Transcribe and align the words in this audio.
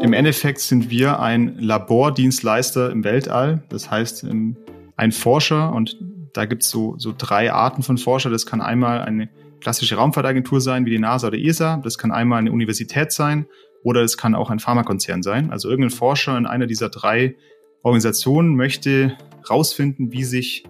Im 0.00 0.14
Endeffekt 0.14 0.60
sind 0.60 0.88
wir 0.88 1.20
ein 1.20 1.58
Labordienstleister 1.58 2.90
im 2.90 3.04
Weltall. 3.04 3.62
Das 3.68 3.90
heißt, 3.90 4.24
ähm, 4.24 4.56
ein 4.96 5.12
Forscher 5.12 5.74
und 5.74 5.98
da 6.32 6.46
gibt 6.46 6.62
es 6.62 6.70
so, 6.70 6.94
so 6.96 7.12
drei 7.16 7.52
Arten 7.52 7.82
von 7.82 7.98
Forscher. 7.98 8.30
Das 8.30 8.46
kann 8.46 8.62
einmal 8.62 9.02
eine 9.02 9.28
klassische 9.60 9.96
Raumfahrtagentur 9.96 10.62
sein, 10.62 10.86
wie 10.86 10.90
die 10.90 10.98
NASA 10.98 11.26
oder 11.26 11.36
ESA. 11.36 11.82
Das 11.84 11.98
kann 11.98 12.12
einmal 12.12 12.38
eine 12.38 12.50
Universität 12.50 13.12
sein 13.12 13.46
oder 13.82 14.00
es 14.00 14.16
kann 14.16 14.34
auch 14.34 14.48
ein 14.48 14.58
Pharmakonzern 14.58 15.22
sein. 15.22 15.50
Also 15.50 15.68
irgendein 15.68 15.90
Forscher 15.90 16.38
in 16.38 16.46
einer 16.46 16.66
dieser 16.66 16.88
drei 16.88 17.36
Organisationen 17.82 18.56
möchte 18.56 19.18
herausfinden, 19.42 20.12
wie 20.12 20.24
sich 20.24 20.64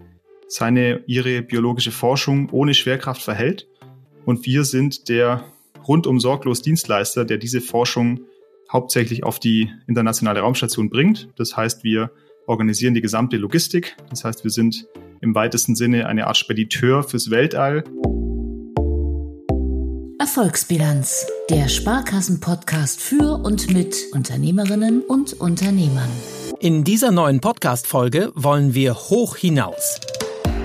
seine, 0.49 1.04
ihre 1.07 1.43
biologische 1.43 1.93
Forschung 1.93 2.50
ohne 2.50 2.75
Schwerkraft 2.75 3.22
verhält. 3.22 3.68
Und 4.25 4.44
wir 4.44 4.64
sind 4.64 5.08
der 5.08 5.44
rundum 5.86 6.18
sorglos 6.18 6.62
Dienstleister, 6.62 7.25
der 7.25 7.39
diese 7.39 7.61
Forschung 7.61 8.22
hauptsächlich 8.72 9.24
auf 9.24 9.38
die 9.38 9.70
internationale 9.86 10.40
Raumstation 10.40 10.90
bringt. 10.90 11.29
Das 11.36 11.56
heißt, 11.56 11.84
wir 11.84 12.10
organisieren 12.46 12.94
die 12.94 13.00
gesamte 13.00 13.36
Logistik. 13.36 13.96
Das 14.08 14.24
heißt, 14.24 14.44
wir 14.44 14.50
sind 14.50 14.86
im 15.20 15.34
weitesten 15.34 15.74
Sinne 15.74 16.06
eine 16.06 16.26
Art 16.26 16.36
Spediteur 16.36 17.02
fürs 17.02 17.30
Weltall. 17.30 17.84
Erfolgsbilanz, 20.18 21.26
der 21.48 21.68
Sparkassen-Podcast 21.68 23.00
für 23.00 23.43
und 23.43 23.72
mit 23.72 23.96
Unternehmerinnen 24.12 25.02
und 25.02 25.32
Unternehmern. 25.40 26.10
In 26.60 26.84
dieser 26.84 27.10
neuen 27.10 27.40
Podcast-Folge 27.40 28.30
wollen 28.34 28.74
wir 28.74 28.94
hoch 28.94 29.36
hinaus. 29.36 29.98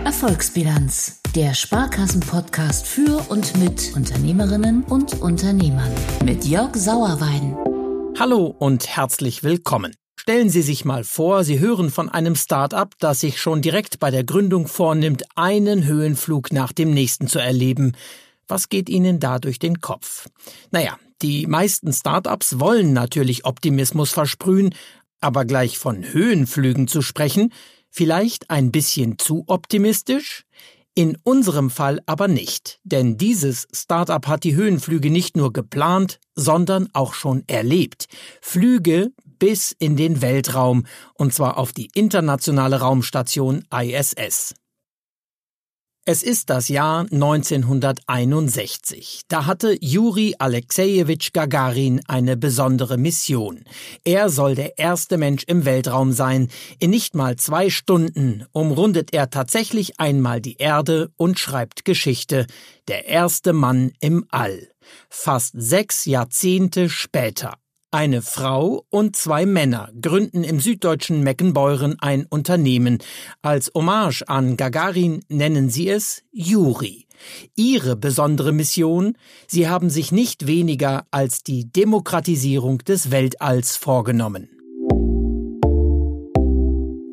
Erfolgsbilanz, 0.03 1.21
der 1.35 1.53
Sparkassen-Podcast 1.53 2.85
für 2.85 3.25
und 3.29 3.57
mit 3.57 3.93
Unternehmerinnen 3.95 4.83
und 4.83 5.21
Unternehmern. 5.21 5.91
Mit 6.23 6.45
Jörg 6.45 6.75
Sauerwein. 6.75 7.74
Hallo 8.18 8.46
und 8.46 8.88
herzlich 8.88 9.44
willkommen. 9.44 9.94
Stellen 10.16 10.49
Sie 10.49 10.62
sich 10.62 10.85
mal 10.85 11.04
vor, 11.04 11.44
Sie 11.44 11.60
hören 11.60 11.91
von 11.91 12.08
einem 12.08 12.38
Start-up, 12.38 12.96
das 12.99 13.20
sich 13.20 13.41
schon 13.41 13.62
direkt 13.62 13.99
bei 13.99 14.10
der 14.10 14.24
Gründung 14.24 14.68
vornimmt, 14.68 15.26
einen 15.35 15.84
Höhenflug 15.84 16.54
nach 16.54 16.71
dem 16.71 16.91
nächsten 16.91 17.27
zu 17.27 17.40
erleben. 17.40 17.91
Was 18.48 18.70
geht 18.70 18.88
Ihnen 18.88 19.20
da 19.20 19.38
durch 19.38 19.60
den 19.60 19.82
Kopf? 19.82 20.30
Naja, 20.71 20.98
die 21.21 21.46
meisten 21.46 21.91
Startups 21.91 22.58
wollen 22.58 22.93
natürlich 22.93 23.43
Optimismus 23.43 24.12
versprühen, 24.12 24.74
aber 25.20 25.43
gleich 25.43 25.77
von 25.77 26.05
Höhenflügen 26.05 26.88
zu 26.88 27.02
sprechen, 27.02 27.52
vielleicht 27.90 28.49
ein 28.49 28.71
bisschen 28.71 29.20
zu 29.20 29.43
optimistisch? 29.48 30.46
In 30.98 31.18
unserem 31.24 31.70
Fall 31.70 31.99
aber 32.05 32.29
nicht, 32.29 32.79
denn 32.85 33.18
dieses 33.18 33.68
Startup 33.74 34.26
hat 34.27 34.46
die 34.46 34.55
Höhenflüge 34.55 35.12
nicht 35.12 35.35
nur 35.35 35.52
geplant, 35.52 36.21
sondern 36.35 36.87
auch 36.93 37.13
schon 37.13 37.43
erlebt. 37.48 38.07
Flüge 38.41 39.12
bis 39.37 39.76
in 39.77 39.98
den 39.98 40.21
Weltraum, 40.21 40.85
und 41.15 41.34
zwar 41.34 41.57
auf 41.57 41.74
die 41.74 41.90
internationale 41.93 42.79
Raumstation 42.79 43.65
ISS. 43.77 44.54
Es 46.07 46.21
ist 46.21 46.51
das 46.51 46.67
Jahr 46.67 47.07
1961. 47.11 49.21
Da 49.27 49.48
hatte 49.48 49.75
Juri 49.81 50.35
Alexejewitsch 50.37 51.34
Gagarin 51.34 51.99
eine 52.07 52.37
besondere 52.37 52.99
Mission. 52.99 53.63
Er 54.03 54.29
soll 54.29 54.53
der 54.53 54.77
erste 54.77 55.17
Mensch 55.17 55.45
im 55.47 55.65
Weltraum 55.65 56.12
sein. 56.12 56.49
In 56.77 56.91
nicht 56.91 57.15
mal 57.15 57.37
zwei 57.37 57.71
Stunden 57.71 58.45
umrundet 58.51 59.15
er 59.15 59.31
tatsächlich 59.31 59.99
einmal 59.99 60.41
die 60.41 60.57
Erde 60.57 61.09
und 61.17 61.39
schreibt 61.39 61.85
Geschichte. 61.85 62.45
Der 62.87 63.07
erste 63.07 63.53
Mann 63.53 63.91
im 63.99 64.28
All. 64.29 64.67
Fast 65.09 65.53
sechs 65.56 66.06
Jahrzehnte 66.06 66.88
später. 66.88 67.56
Eine 67.96 68.22
Frau 68.22 68.85
und 68.90 69.16
zwei 69.16 69.46
Männer 69.46 69.90
gründen 70.01 70.44
im 70.44 70.59
süddeutschen 70.59 71.24
Meckenbeuren 71.24 71.96
ein 72.00 72.25
Unternehmen. 72.25 72.97
Als 73.42 73.72
Hommage 73.74 74.24
an 74.28 74.58
Gagarin 74.58 75.24
nennen 75.30 75.69
sie 75.69 75.88
es 75.88 76.22
Juri. 76.34 77.08
Ihre 77.56 77.96
besondere 77.96 78.52
Mission, 78.52 79.18
sie 79.47 79.69
haben 79.69 79.90
sich 79.90 80.12
nicht 80.12 80.46
weniger 80.46 81.08
als 81.09 81.42
die 81.42 81.72
Demokratisierung 81.72 82.80
des 82.80 83.12
Weltalls 83.12 83.78
vorgenommen. 83.78 84.50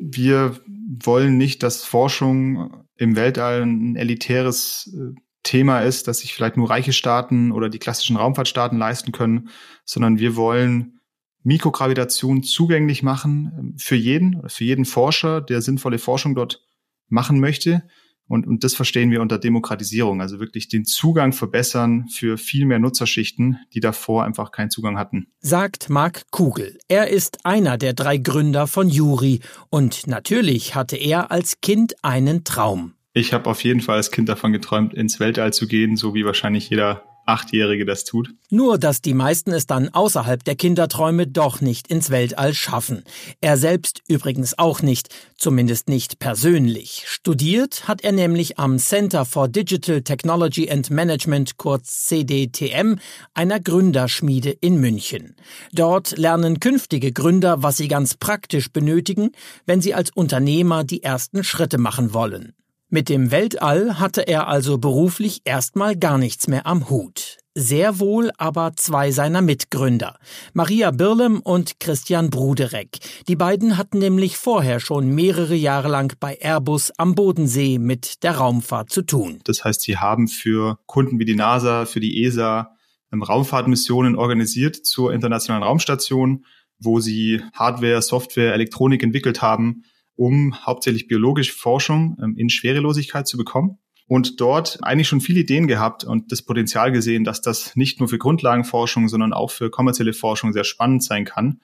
Wir 0.01 0.59
wollen 1.01 1.37
nicht, 1.37 1.63
dass 1.63 1.85
Forschung 1.85 2.83
im 2.97 3.15
Weltall 3.15 3.61
ein 3.61 3.95
elitäres 3.95 4.93
äh, 4.93 5.17
Thema 5.43 5.81
ist, 5.81 6.07
dass 6.07 6.19
sich 6.19 6.33
vielleicht 6.33 6.57
nur 6.57 6.69
reiche 6.69 6.93
Staaten 6.93 7.51
oder 7.51 7.69
die 7.69 7.79
klassischen 7.79 8.15
Raumfahrtstaaten 8.15 8.77
leisten 8.77 9.11
können, 9.11 9.49
sondern 9.85 10.17
wir 10.17 10.35
wollen 10.35 10.99
Mikrogravitation 11.43 12.41
zugänglich 12.43 13.03
machen 13.03 13.51
ähm, 13.57 13.75
für 13.77 13.95
jeden, 13.95 14.47
für 14.49 14.63
jeden 14.63 14.85
Forscher, 14.85 15.41
der 15.41 15.61
sinnvolle 15.61 15.99
Forschung 15.99 16.35
dort 16.35 16.65
machen 17.09 17.39
möchte. 17.39 17.83
Und, 18.25 18.47
und 18.47 18.63
das 18.63 18.73
verstehen 18.73 19.11
wir 19.11 19.21
unter 19.21 19.37
Demokratisierung, 19.37 20.21
also 20.21 20.39
wirklich 20.39 20.69
den 20.69 20.85
Zugang 20.85 21.33
verbessern 21.33 22.07
für 22.07 22.37
viel 22.37 22.65
mehr 22.65 22.79
Nutzerschichten, 22.79 23.59
die 23.73 23.81
davor 23.81 24.23
einfach 24.23 24.51
keinen 24.51 24.69
Zugang 24.69 24.97
hatten. 24.97 25.27
Sagt 25.41 25.89
Marc 25.89 26.31
Kugel. 26.31 26.77
Er 26.87 27.09
ist 27.09 27.45
einer 27.45 27.77
der 27.77 27.93
drei 27.93 28.17
Gründer 28.17 28.65
von 28.65 28.87
Juri 28.87 29.41
und 29.69 30.07
natürlich 30.07 30.73
hatte 30.73 30.95
er 30.95 31.31
als 31.31 31.59
Kind 31.59 31.95
einen 32.01 32.45
Traum. 32.45 32.93
Ich 33.13 33.31
habe 33.31 33.49
auf 33.49 33.63
jeden 33.63 33.81
Fall 33.81 33.97
als 33.97 34.09
Kind 34.09 34.27
davon 34.27 34.53
geträumt, 34.53 34.93
ins 34.93 35.19
Weltall 35.19 35.53
zu 35.53 35.67
gehen, 35.67 35.97
so 35.97 36.15
wie 36.15 36.25
wahrscheinlich 36.25 36.69
jeder 36.69 37.03
Achtjährige 37.25 37.85
das 37.85 38.03
tut. 38.03 38.33
Nur, 38.49 38.77
dass 38.77 39.01
die 39.01 39.13
meisten 39.13 39.51
es 39.51 39.65
dann 39.65 39.89
außerhalb 39.89 40.43
der 40.43 40.55
Kinderträume 40.55 41.27
doch 41.27 41.61
nicht 41.61 41.87
ins 41.87 42.09
Weltall 42.09 42.53
schaffen. 42.53 43.03
Er 43.39 43.57
selbst 43.57 44.01
übrigens 44.07 44.57
auch 44.57 44.81
nicht, 44.81 45.09
zumindest 45.37 45.87
nicht 45.87 46.19
persönlich. 46.19 47.03
Studiert 47.05 47.87
hat 47.87 48.03
er 48.03 48.11
nämlich 48.11 48.59
am 48.59 48.77
Center 48.77 49.25
for 49.25 49.47
Digital 49.47 50.01
Technology 50.01 50.69
and 50.69 50.89
Management, 50.89 51.57
kurz 51.57 52.05
CDTM, 52.07 52.95
einer 53.33 53.59
Gründerschmiede 53.59 54.49
in 54.49 54.77
München. 54.77 55.35
Dort 55.71 56.17
lernen 56.17 56.59
künftige 56.59 57.13
Gründer, 57.13 57.63
was 57.63 57.77
sie 57.77 57.87
ganz 57.87 58.15
praktisch 58.15 58.71
benötigen, 58.71 59.31
wenn 59.65 59.81
sie 59.81 59.93
als 59.93 60.09
Unternehmer 60.11 60.83
die 60.83 61.03
ersten 61.03 61.43
Schritte 61.43 61.77
machen 61.77 62.13
wollen. 62.13 62.53
Mit 62.93 63.09
dem 63.09 63.31
Weltall 63.31 63.99
hatte 63.99 64.27
er 64.27 64.47
also 64.47 64.77
beruflich 64.77 65.41
erstmal 65.45 65.95
gar 65.95 66.19
nichts 66.19 66.47
mehr 66.47 66.67
am 66.67 66.91
Hut. 66.91 67.39
Sehr 67.55 67.97
wohl 67.97 68.29
aber 68.37 68.73
zwei 68.75 69.09
seiner 69.09 69.41
Mitgründer, 69.41 70.19
Maria 70.53 70.91
Birlem 70.91 71.39
und 71.39 71.79
Christian 71.79 72.29
Bruderek. 72.29 72.99
Die 73.27 73.35
beiden 73.35 73.79
hatten 73.79 73.97
nämlich 73.97 74.37
vorher 74.37 74.79
schon 74.79 75.09
mehrere 75.09 75.55
Jahre 75.55 75.87
lang 75.87 76.15
bei 76.19 76.37
Airbus 76.39 76.91
am 76.99 77.15
Bodensee 77.15 77.79
mit 77.79 78.21
der 78.21 78.35
Raumfahrt 78.37 78.91
zu 78.91 79.01
tun. 79.01 79.39
Das 79.43 79.63
heißt, 79.63 79.81
sie 79.81 79.97
haben 79.97 80.27
für 80.27 80.77
Kunden 80.85 81.17
wie 81.17 81.25
die 81.25 81.33
NASA, 81.33 81.85
für 81.85 81.99
die 81.99 82.23
ESA 82.23 82.75
ähm, 83.11 83.23
Raumfahrtmissionen 83.23 84.15
organisiert 84.15 84.75
zur 84.75 85.11
internationalen 85.13 85.63
Raumstation, 85.63 86.45
wo 86.77 86.99
sie 86.99 87.41
Hardware, 87.53 88.03
Software, 88.03 88.53
Elektronik 88.53 89.01
entwickelt 89.01 89.41
haben, 89.41 89.83
um 90.15 90.55
hauptsächlich 90.65 91.07
biologische 91.07 91.53
Forschung 91.53 92.17
ähm, 92.21 92.35
in 92.37 92.49
Schwerelosigkeit 92.49 93.27
zu 93.27 93.37
bekommen. 93.37 93.79
Und 94.05 94.41
dort 94.41 94.79
eigentlich 94.83 95.07
schon 95.07 95.21
viele 95.21 95.39
Ideen 95.39 95.65
gehabt 95.65 96.03
und 96.03 96.31
das 96.31 96.41
Potenzial 96.41 96.91
gesehen, 96.91 97.23
dass 97.23 97.41
das 97.41 97.75
nicht 97.75 97.99
nur 97.99 98.09
für 98.09 98.17
Grundlagenforschung, 98.17 99.07
sondern 99.07 99.33
auch 99.33 99.49
für 99.49 99.69
kommerzielle 99.69 100.13
Forschung 100.13 100.51
sehr 100.51 100.65
spannend 100.65 101.03
sein 101.03 101.25
kann. 101.25 101.61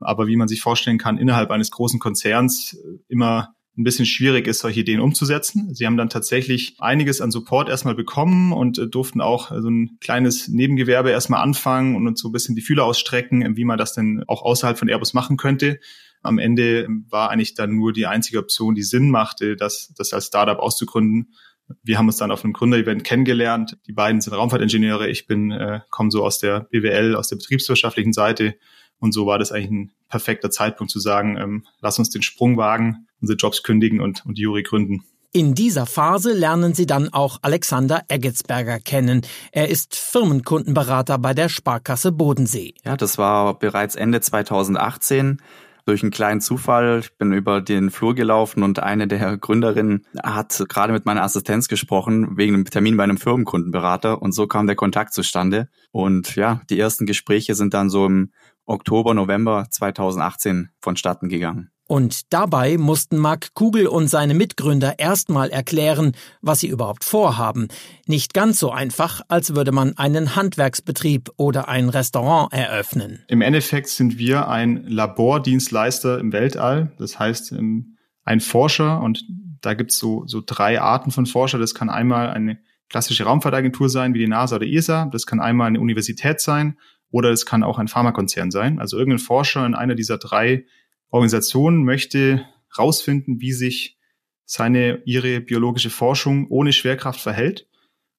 Aber 0.00 0.26
wie 0.26 0.36
man 0.36 0.48
sich 0.48 0.62
vorstellen 0.62 0.98
kann, 0.98 1.18
innerhalb 1.18 1.50
eines 1.50 1.70
großen 1.70 2.00
Konzerns 2.00 2.74
äh, 2.74 2.98
immer 3.08 3.54
ein 3.76 3.84
bisschen 3.84 4.04
schwierig 4.04 4.46
ist, 4.46 4.58
solche 4.58 4.80
Ideen 4.80 5.00
umzusetzen. 5.00 5.74
Sie 5.74 5.86
haben 5.86 5.96
dann 5.96 6.10
tatsächlich 6.10 6.76
einiges 6.78 7.22
an 7.22 7.30
Support 7.30 7.70
erstmal 7.70 7.94
bekommen 7.94 8.52
und 8.52 8.78
äh, 8.78 8.86
durften 8.86 9.20
auch 9.20 9.48
so 9.48 9.68
ein 9.68 9.96
kleines 10.00 10.48
Nebengewerbe 10.48 11.10
erstmal 11.10 11.42
anfangen 11.42 11.96
und 11.96 12.06
uns 12.06 12.20
so 12.20 12.28
ein 12.28 12.32
bisschen 12.32 12.54
die 12.54 12.60
Fühler 12.62 12.84
ausstrecken, 12.84 13.56
wie 13.56 13.64
man 13.64 13.78
das 13.78 13.94
denn 13.94 14.24
auch 14.26 14.42
außerhalb 14.42 14.78
von 14.78 14.88
Airbus 14.88 15.14
machen 15.14 15.38
könnte. 15.38 15.80
Am 16.22 16.38
Ende 16.38 16.86
war 17.08 17.30
eigentlich 17.30 17.54
dann 17.54 17.74
nur 17.74 17.92
die 17.92 18.06
einzige 18.06 18.38
Option, 18.38 18.74
die 18.74 18.82
Sinn 18.82 19.10
machte, 19.10 19.56
das, 19.56 19.92
das 19.96 20.12
als 20.12 20.26
Startup 20.26 20.58
auszugründen. 20.58 21.34
Wir 21.82 21.98
haben 21.98 22.06
uns 22.06 22.16
dann 22.16 22.30
auf 22.30 22.44
einem 22.44 22.52
Gründerevent 22.52 23.04
kennengelernt. 23.04 23.78
Die 23.86 23.92
beiden 23.92 24.20
sind 24.20 24.34
Raumfahrtingenieure. 24.34 25.08
Ich 25.08 25.26
bin, 25.26 25.50
äh, 25.50 25.80
komme 25.90 26.10
so 26.10 26.24
aus 26.24 26.38
der 26.38 26.60
BWL, 26.70 27.16
aus 27.16 27.28
der 27.28 27.36
betriebswirtschaftlichen 27.36 28.12
Seite. 28.12 28.54
Und 28.98 29.12
so 29.12 29.26
war 29.26 29.38
das 29.38 29.52
eigentlich 29.52 29.70
ein 29.70 29.92
perfekter 30.08 30.50
Zeitpunkt 30.50 30.92
zu 30.92 31.00
sagen, 31.00 31.36
ähm, 31.36 31.66
lass 31.80 31.98
uns 31.98 32.10
den 32.10 32.22
Sprung 32.22 32.56
wagen, 32.56 33.08
unsere 33.20 33.36
Jobs 33.36 33.62
kündigen 33.62 34.00
und, 34.00 34.24
und 34.26 34.38
Juri 34.38 34.62
gründen. 34.62 35.04
In 35.34 35.54
dieser 35.54 35.86
Phase 35.86 36.34
lernen 36.34 36.74
Sie 36.74 36.84
dann 36.84 37.08
auch 37.10 37.38
Alexander 37.40 38.02
Eggetsberger 38.08 38.78
kennen. 38.80 39.22
Er 39.50 39.68
ist 39.70 39.96
Firmenkundenberater 39.96 41.16
bei 41.18 41.32
der 41.32 41.48
Sparkasse 41.48 42.12
Bodensee. 42.12 42.74
Ja, 42.84 42.98
das 42.98 43.16
war 43.16 43.58
bereits 43.58 43.94
Ende 43.94 44.20
2018 44.20 45.40
durch 45.84 46.02
einen 46.02 46.12
kleinen 46.12 46.40
Zufall. 46.40 47.00
Ich 47.00 47.16
bin 47.16 47.32
über 47.32 47.60
den 47.60 47.90
Flur 47.90 48.14
gelaufen 48.14 48.62
und 48.62 48.80
eine 48.80 49.08
der 49.08 49.36
Gründerinnen 49.36 50.06
hat 50.22 50.64
gerade 50.68 50.92
mit 50.92 51.06
meiner 51.06 51.22
Assistenz 51.22 51.68
gesprochen 51.68 52.36
wegen 52.36 52.54
einem 52.54 52.64
Termin 52.64 52.96
bei 52.96 53.04
einem 53.04 53.18
Firmenkundenberater 53.18 54.22
und 54.22 54.32
so 54.32 54.46
kam 54.46 54.66
der 54.66 54.76
Kontakt 54.76 55.12
zustande. 55.12 55.68
Und 55.90 56.36
ja, 56.36 56.60
die 56.70 56.78
ersten 56.78 57.06
Gespräche 57.06 57.54
sind 57.54 57.74
dann 57.74 57.90
so 57.90 58.06
im 58.06 58.32
Oktober, 58.64 59.14
November 59.14 59.66
2018 59.70 60.70
vonstatten 60.80 61.28
gegangen. 61.28 61.71
Und 61.92 62.32
dabei 62.32 62.78
mussten 62.78 63.18
Marc 63.18 63.52
Kugel 63.52 63.86
und 63.86 64.08
seine 64.08 64.32
Mitgründer 64.32 64.98
erstmal 64.98 65.50
erklären, 65.50 66.12
was 66.40 66.60
sie 66.60 66.68
überhaupt 66.68 67.04
vorhaben. 67.04 67.68
Nicht 68.06 68.32
ganz 68.32 68.58
so 68.58 68.70
einfach, 68.70 69.20
als 69.28 69.54
würde 69.54 69.72
man 69.72 69.98
einen 69.98 70.34
Handwerksbetrieb 70.34 71.28
oder 71.36 71.68
ein 71.68 71.90
Restaurant 71.90 72.50
eröffnen. 72.50 73.22
Im 73.28 73.42
Endeffekt 73.42 73.88
sind 73.88 74.16
wir 74.16 74.48
ein 74.48 74.84
Labordienstleister 74.86 76.18
im 76.18 76.32
Weltall. 76.32 76.92
Das 76.96 77.18
heißt, 77.18 77.52
ähm, 77.52 77.98
ein 78.24 78.40
Forscher 78.40 79.02
und 79.02 79.26
da 79.60 79.74
gibt's 79.74 79.98
so, 79.98 80.26
so 80.26 80.42
drei 80.46 80.80
Arten 80.80 81.10
von 81.10 81.26
Forscher. 81.26 81.58
Das 81.58 81.74
kann 81.74 81.90
einmal 81.90 82.30
eine 82.30 82.58
klassische 82.88 83.24
Raumfahrtagentur 83.24 83.90
sein, 83.90 84.14
wie 84.14 84.20
die 84.20 84.28
NASA 84.28 84.56
oder 84.56 84.66
ESA. 84.66 85.10
Das 85.12 85.26
kann 85.26 85.40
einmal 85.40 85.66
eine 85.66 85.80
Universität 85.80 86.40
sein 86.40 86.78
oder 87.10 87.28
es 87.32 87.44
kann 87.44 87.62
auch 87.62 87.78
ein 87.78 87.88
Pharmakonzern 87.88 88.50
sein. 88.50 88.78
Also 88.78 88.96
irgendein 88.96 89.18
Forscher 89.18 89.66
in 89.66 89.74
einer 89.74 89.94
dieser 89.94 90.16
drei 90.16 90.64
Organisation 91.12 91.84
möchte 91.84 92.44
rausfinden, 92.76 93.40
wie 93.40 93.52
sich 93.52 93.98
seine, 94.44 95.02
ihre 95.04 95.40
biologische 95.40 95.90
Forschung 95.90 96.48
ohne 96.48 96.72
Schwerkraft 96.72 97.20
verhält. 97.20 97.68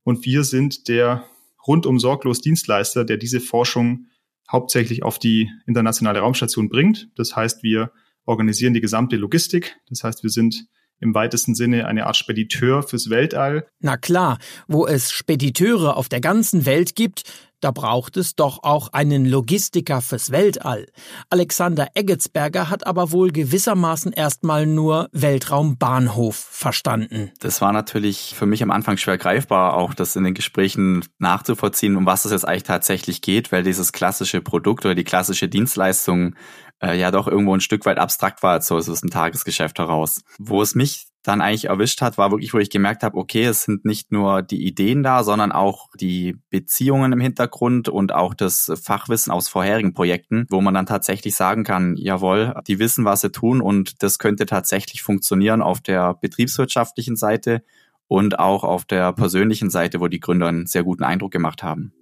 Und 0.04 0.26
wir 0.26 0.44
sind 0.44 0.88
der 0.88 1.26
rundum 1.68 2.00
sorglos 2.00 2.42
Dienstleister, 2.42 3.04
der 3.04 3.18
diese 3.18 3.40
Forschung 3.40 4.08
hauptsächlich 4.52 5.04
auf 5.04 5.20
die 5.20 5.50
internationale 5.66 6.20
Raumstation 6.20 6.70
bringt. 6.70 7.10
Das 7.16 7.36
heißt, 7.36 7.64
wir 7.64 7.92
organisieren 8.26 8.74
die 8.74 8.82
gesamte 8.82 9.16
Logistik. 9.16 9.76
Das 9.90 10.04
heißt, 10.04 10.24
wir 10.24 10.30
sind 10.30 10.68
im 11.00 11.14
weitesten 11.14 11.56
Sinne 11.56 11.88
eine 11.88 12.06
Art 12.06 12.16
Spediteur 12.16 12.84
fürs 12.84 13.10
Weltall. 13.10 13.68
Na 13.80 13.98
klar, 13.98 14.38
wo 14.68 14.88
es 14.88 15.12
Spediteure 15.12 15.98
auf 15.98 16.08
der 16.08 16.22
ganzen 16.22 16.66
Welt 16.66 16.96
gibt, 16.96 17.24
da 17.64 17.72
braucht 17.72 18.18
es 18.18 18.36
doch 18.36 18.64
auch 18.64 18.90
einen 18.92 19.26
Logistiker 19.26 20.02
fürs 20.02 20.32
Weltall. 20.32 20.88
Alexander 21.30 21.88
Eggetsberger 21.94 22.70
hat 22.70 22.86
aber 22.86 23.12
wohl 23.12 23.32
gewissermaßen 23.32 24.12
erstmal 24.12 24.66
nur 24.66 25.10
Weltraumbahnhof 25.14 26.36
verstanden. 26.36 27.32
Das 27.40 27.62
war 27.62 27.72
natürlich 27.72 28.36
für 28.36 28.46
mich 28.46 28.62
am 28.64 28.72
Anfang 28.72 28.98
schwer 28.98 29.18
greifbar, 29.18 29.76
auch 29.76 29.94
das 29.94 30.16
in 30.16 30.24
den 30.24 30.34
Gesprächen 30.34 31.06
nachzuvollziehen, 31.20 31.96
um 31.96 32.06
was 32.06 32.26
es 32.26 32.32
jetzt 32.32 32.48
eigentlich 32.48 32.64
tatsächlich 32.64 33.22
geht, 33.22 33.52
weil 33.52 33.64
dieses 33.64 33.94
klassische 33.94 34.42
Produkt 34.42 34.86
oder 34.86 34.96
die 34.96 35.04
klassische 35.04 35.48
Dienstleistung 35.48 36.36
äh, 36.82 37.00
ja 37.00 37.12
doch 37.12 37.28
irgendwo 37.28 37.56
ein 37.56 37.62
Stück 37.62 37.86
weit 37.86 37.98
abstrakt 37.98 38.44
war, 38.44 38.62
so 38.62 38.76
aus 38.76 38.86
dem 38.86 39.10
Tagesgeschäft 39.10 39.80
heraus. 39.80 40.22
Wo 40.38 40.62
es 40.62 40.76
mich 40.76 41.08
dann 41.24 41.42
eigentlich 41.42 41.66
erwischt 41.66 42.02
hat, 42.02 42.18
war 42.18 42.32
wirklich, 42.32 42.54
wo 42.54 42.60
ich 42.60 42.70
gemerkt 42.70 43.02
habe, 43.02 43.18
okay, 43.18 43.46
es 43.46 43.64
sind 43.64 43.86
nicht 43.86 44.12
nur 44.12 44.42
die 44.42 44.66
Ideen 44.66 45.04
da, 45.04 45.24
sondern 45.24 45.52
auch 45.52 45.88
die 45.98 46.38
Beziehungen 46.50 47.14
im 47.14 47.22
Hintergrund 47.22 47.88
und 47.88 48.14
auch 48.14 48.34
das 48.34 48.72
Fachwissen 48.82 49.32
aus 49.32 49.48
vorherigen 49.48 49.94
Projekten, 49.94 50.46
wo 50.50 50.60
man 50.60 50.74
dann 50.74 50.86
tatsächlich 50.86 51.36
sagen 51.36 51.64
kann, 51.64 51.96
jawohl, 51.96 52.54
die 52.68 52.78
wissen, 52.78 53.06
was 53.06 53.22
sie 53.22 53.32
tun 53.32 53.62
und 53.62 54.04
das 54.04 54.20
könnte 54.20 54.46
tatsächlich 54.46 55.02
funktionieren 55.02 55.62
auf 55.62 55.80
der 55.80 56.14
betriebswirtschaftlichen 56.16 57.16
Seite 57.16 57.64
und 58.08 58.38
auch 58.38 58.64
auf 58.64 58.84
der 58.84 59.14
persönlichen 59.14 59.70
Seite, 59.70 60.02
wo 60.02 60.08
die 60.08 60.20
Gründer 60.20 60.48
einen 60.48 60.68
sehr 60.68 60.84
guten 60.84 61.04
Eindruck 61.04 61.32
gemacht 61.32 61.64
haben. 61.64 61.94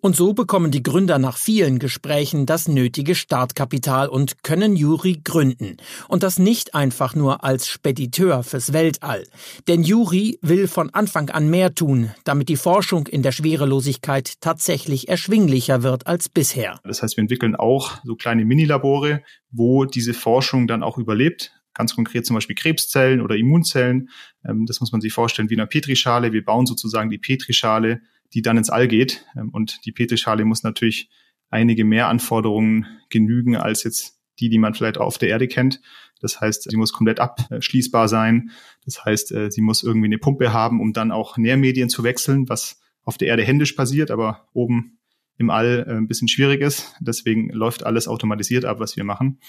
Und 0.00 0.16
so 0.16 0.32
bekommen 0.32 0.70
die 0.70 0.82
Gründer 0.82 1.18
nach 1.18 1.36
vielen 1.36 1.78
Gesprächen 1.78 2.46
das 2.46 2.68
nötige 2.68 3.14
Startkapital 3.14 4.08
und 4.08 4.42
können 4.42 4.74
Juri 4.74 5.20
gründen. 5.22 5.76
Und 6.08 6.22
das 6.22 6.38
nicht 6.38 6.74
einfach 6.74 7.14
nur 7.14 7.44
als 7.44 7.68
Spediteur 7.68 8.42
fürs 8.42 8.72
Weltall. 8.72 9.26
Denn 9.68 9.82
Juri 9.82 10.38
will 10.40 10.68
von 10.68 10.88
Anfang 10.90 11.28
an 11.28 11.50
mehr 11.50 11.74
tun, 11.74 12.10
damit 12.24 12.48
die 12.48 12.56
Forschung 12.56 13.06
in 13.08 13.22
der 13.22 13.32
Schwerelosigkeit 13.32 14.40
tatsächlich 14.40 15.08
erschwinglicher 15.08 15.82
wird 15.82 16.06
als 16.06 16.30
bisher. 16.30 16.80
Das 16.84 17.02
heißt, 17.02 17.18
wir 17.18 17.22
entwickeln 17.22 17.54
auch 17.54 17.98
so 18.02 18.16
kleine 18.16 18.46
Minilabore, 18.46 19.22
wo 19.50 19.84
diese 19.84 20.14
Forschung 20.14 20.66
dann 20.66 20.82
auch 20.82 20.96
überlebt 20.96 21.52
ganz 21.72 21.94
konkret 21.94 22.26
zum 22.26 22.34
Beispiel 22.34 22.56
Krebszellen 22.56 23.20
oder 23.20 23.36
Immunzellen. 23.36 24.10
Ähm, 24.44 24.66
das 24.66 24.80
muss 24.80 24.92
man 24.92 25.00
sich 25.00 25.12
vorstellen 25.12 25.48
wie 25.50 25.54
in 25.54 25.60
einer 25.60 25.68
Petrischale. 25.68 26.32
Wir 26.32 26.44
bauen 26.44 26.66
sozusagen 26.66 27.10
die 27.10 27.18
Petrischale 27.18 28.02
die 28.34 28.42
dann 28.42 28.56
ins 28.56 28.70
All 28.70 28.88
geht. 28.88 29.26
Ähm, 29.36 29.50
und 29.50 29.84
die 29.84 29.92
Petrischale 29.92 30.44
muss 30.44 30.62
natürlich 30.62 31.08
einige 31.50 31.84
mehr 31.84 32.08
Anforderungen 32.08 32.86
genügen 33.08 33.56
als 33.56 33.82
jetzt 33.84 34.18
die, 34.38 34.48
die 34.48 34.58
man 34.58 34.74
vielleicht 34.74 34.98
auf 34.98 35.18
der 35.18 35.28
Erde 35.28 35.48
kennt. 35.48 35.80
Das 36.20 36.40
heißt, 36.40 36.70
sie 36.70 36.76
muss 36.76 36.92
komplett 36.92 37.20
abschließbar 37.20 38.08
sein. 38.08 38.50
Das 38.84 39.04
heißt, 39.04 39.32
äh, 39.32 39.50
sie 39.50 39.60
muss 39.60 39.82
irgendwie 39.82 40.06
eine 40.06 40.18
Pumpe 40.18 40.52
haben, 40.52 40.80
um 40.80 40.92
dann 40.92 41.12
auch 41.12 41.36
Nährmedien 41.36 41.88
zu 41.88 42.04
wechseln, 42.04 42.48
was 42.48 42.80
auf 43.02 43.18
der 43.18 43.28
Erde 43.28 43.42
händisch 43.44 43.72
passiert, 43.72 44.10
aber 44.10 44.48
oben 44.52 44.98
im 45.38 45.50
All 45.50 45.84
äh, 45.86 45.92
ein 45.92 46.06
bisschen 46.06 46.28
schwierig 46.28 46.60
ist. 46.60 46.94
Deswegen 47.00 47.50
läuft 47.50 47.84
alles 47.84 48.08
automatisiert 48.08 48.64
ab, 48.64 48.80
was 48.80 48.96
wir 48.96 49.04
machen. 49.04 49.40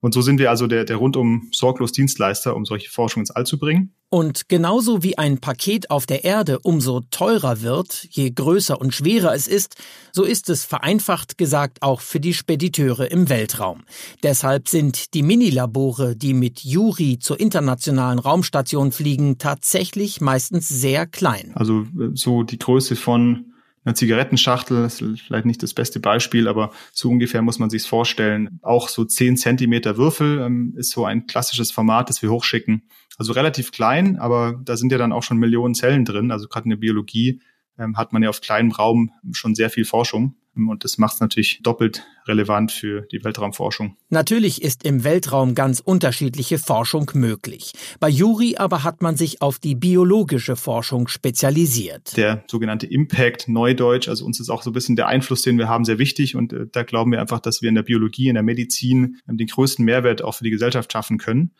Und 0.00 0.14
so 0.14 0.22
sind 0.22 0.38
wir 0.38 0.48
also 0.50 0.66
der, 0.66 0.84
der 0.84 0.96
rundum 0.96 1.48
sorglos 1.52 1.92
Dienstleister, 1.92 2.56
um 2.56 2.64
solche 2.64 2.90
Forschung 2.90 3.20
ins 3.22 3.30
All 3.30 3.44
zu 3.44 3.58
bringen. 3.58 3.94
Und 4.08 4.48
genauso 4.48 5.04
wie 5.04 5.18
ein 5.18 5.38
Paket 5.38 5.90
auf 5.90 6.04
der 6.04 6.24
Erde 6.24 6.58
umso 6.60 7.00
teurer 7.10 7.62
wird, 7.62 8.08
je 8.10 8.30
größer 8.30 8.80
und 8.80 8.92
schwerer 8.92 9.34
es 9.34 9.46
ist, 9.46 9.76
so 10.10 10.24
ist 10.24 10.50
es 10.50 10.64
vereinfacht 10.64 11.38
gesagt 11.38 11.82
auch 11.82 12.00
für 12.00 12.18
die 12.18 12.34
Spediteure 12.34 13.08
im 13.10 13.28
Weltraum. 13.28 13.82
Deshalb 14.24 14.68
sind 14.68 15.14
die 15.14 15.22
Minilabore, 15.22 16.16
die 16.16 16.34
mit 16.34 16.64
Juri 16.64 17.18
zur 17.20 17.38
internationalen 17.38 18.18
Raumstation 18.18 18.90
fliegen, 18.90 19.38
tatsächlich 19.38 20.20
meistens 20.20 20.68
sehr 20.68 21.06
klein. 21.06 21.52
Also 21.54 21.82
äh, 21.82 22.10
so 22.14 22.42
die 22.42 22.58
Größe 22.58 22.96
von 22.96 23.49
eine 23.84 23.94
Zigarettenschachtel, 23.94 24.82
das 24.82 25.00
ist 25.00 25.22
vielleicht 25.22 25.46
nicht 25.46 25.62
das 25.62 25.72
beste 25.72 26.00
Beispiel, 26.00 26.48
aber 26.48 26.70
so 26.92 27.08
ungefähr 27.08 27.40
muss 27.40 27.58
man 27.58 27.70
sich 27.70 27.82
vorstellen. 27.84 28.60
Auch 28.62 28.88
so 28.88 29.04
10 29.04 29.36
Zentimeter 29.36 29.96
Würfel 29.96 30.40
ähm, 30.40 30.74
ist 30.76 30.90
so 30.90 31.06
ein 31.06 31.26
klassisches 31.26 31.72
Format, 31.72 32.10
das 32.10 32.20
wir 32.20 32.30
hochschicken. 32.30 32.82
Also 33.16 33.32
relativ 33.32 33.72
klein, 33.72 34.18
aber 34.18 34.60
da 34.64 34.76
sind 34.76 34.92
ja 34.92 34.98
dann 34.98 35.12
auch 35.12 35.22
schon 35.22 35.38
Millionen 35.38 35.74
Zellen 35.74 36.04
drin. 36.04 36.30
Also 36.30 36.48
gerade 36.48 36.64
in 36.64 36.70
der 36.70 36.76
Biologie 36.76 37.40
ähm, 37.78 37.96
hat 37.96 38.12
man 38.12 38.22
ja 38.22 38.28
auf 38.28 38.40
kleinem 38.40 38.70
Raum 38.70 39.12
schon 39.32 39.54
sehr 39.54 39.70
viel 39.70 39.84
Forschung. 39.84 40.36
Und 40.68 40.84
das 40.84 40.98
macht 40.98 41.14
es 41.14 41.20
natürlich 41.20 41.60
doppelt 41.62 42.04
relevant 42.26 42.72
für 42.72 43.02
die 43.12 43.22
Weltraumforschung. 43.24 43.96
Natürlich 44.08 44.62
ist 44.62 44.84
im 44.84 45.04
Weltraum 45.04 45.54
ganz 45.54 45.80
unterschiedliche 45.80 46.58
Forschung 46.58 47.10
möglich. 47.14 47.72
Bei 47.98 48.08
Juri 48.08 48.56
aber 48.56 48.84
hat 48.84 49.02
man 49.02 49.16
sich 49.16 49.42
auf 49.42 49.58
die 49.58 49.74
biologische 49.74 50.56
Forschung 50.56 51.08
spezialisiert. 51.08 52.16
Der 52.16 52.44
sogenannte 52.48 52.86
Impact, 52.86 53.48
Neudeutsch, 53.48 54.08
also 54.08 54.24
uns 54.24 54.40
ist 54.40 54.50
auch 54.50 54.62
so 54.62 54.70
ein 54.70 54.74
bisschen 54.74 54.96
der 54.96 55.08
Einfluss, 55.08 55.42
den 55.42 55.58
wir 55.58 55.68
haben, 55.68 55.84
sehr 55.84 55.98
wichtig. 55.98 56.36
Und 56.36 56.52
äh, 56.52 56.66
da 56.70 56.82
glauben 56.82 57.12
wir 57.12 57.20
einfach, 57.20 57.40
dass 57.40 57.62
wir 57.62 57.68
in 57.68 57.74
der 57.74 57.82
Biologie, 57.82 58.28
in 58.28 58.34
der 58.34 58.42
Medizin 58.42 59.16
äh, 59.26 59.34
den 59.34 59.46
größten 59.46 59.84
Mehrwert 59.84 60.22
auch 60.22 60.34
für 60.34 60.44
die 60.44 60.50
Gesellschaft 60.50 60.92
schaffen 60.92 61.18
können. 61.18 61.52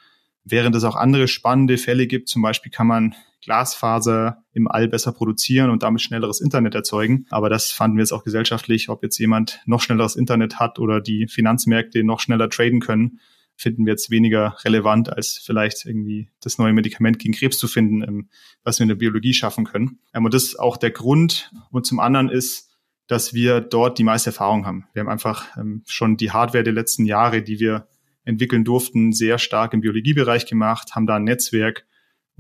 Während 0.45 0.75
es 0.75 0.85
auch 0.85 0.97
andere 0.97 1.29
spannende 1.29 1.79
Fälle 1.79 2.07
gibt, 2.07 2.29
zum 2.29 2.43
Beispiel 2.43 2.73
kann 2.73 2.87
man 2.87 3.15
Glasfaser 3.43 4.45
im 4.53 4.69
All 4.69 4.89
besser 4.89 5.13
produzieren 5.13 5.71
und 5.71 5.83
damit 5.83 6.03
schnelleres 6.03 6.41
Internet 6.41 6.75
erzeugen. 6.75 7.27
Aber 7.31 7.49
das 7.49 7.71
fanden 7.71 7.97
wir 7.97 8.03
jetzt 8.03 8.13
auch 8.13 8.25
gesellschaftlich, 8.25 8.89
ob 8.89 9.03
jetzt 9.03 9.19
jemand 9.19 9.61
noch 9.67 9.81
schnelleres 9.81 10.17
Internet 10.17 10.59
hat 10.59 10.79
oder 10.79 11.01
die 11.01 11.27
Finanzmärkte 11.27 12.05
noch 12.05 12.21
schneller 12.21 12.51
traden 12.51 12.81
können, 12.81 13.21
finden 13.57 13.85
wir 13.85 13.93
jetzt 13.93 14.11
weniger 14.11 14.57
relevant, 14.65 15.13
als 15.13 15.41
vielleicht 15.45 15.85
irgendwie 15.85 16.31
das 16.41 16.59
neue 16.59 16.73
Medikament 16.73 17.19
gegen 17.19 17.35
Krebs 17.35 17.59
zu 17.59 17.69
finden, 17.69 18.03
ähm, 18.03 18.29
was 18.65 18.79
wir 18.79 18.85
in 18.85 18.89
der 18.89 18.97
Biologie 18.97 19.35
schaffen 19.35 19.65
können. 19.65 19.99
Ähm, 20.15 20.25
und 20.25 20.35
das 20.35 20.45
ist 20.45 20.59
auch 20.59 20.77
der 20.77 20.91
Grund. 20.91 21.53
Und 21.71 21.87
zum 21.87 22.01
anderen 22.01 22.31
ist, 22.31 22.71
dass 23.07 23.35
wir 23.35 23.61
dort 23.61 23.99
die 23.99 24.05
meiste 24.05 24.31
Erfahrung 24.31 24.67
haben. 24.67 24.87
Wir 24.93 25.01
haben 25.01 25.09
einfach 25.09 25.57
ähm, 25.57 25.83
schon 25.87 26.17
die 26.17 26.31
Hardware 26.31 26.65
der 26.65 26.73
letzten 26.73 27.05
Jahre, 27.05 27.43
die 27.43 27.61
wir 27.61 27.89
entwickeln 28.25 28.65
durften, 28.65 29.13
sehr 29.13 29.39
stark 29.39 29.75
im 29.75 29.81
Biologiebereich 29.81 30.47
gemacht, 30.47 30.95
haben 30.95 31.07
da 31.07 31.17
ein 31.17 31.25
Netzwerk 31.25 31.87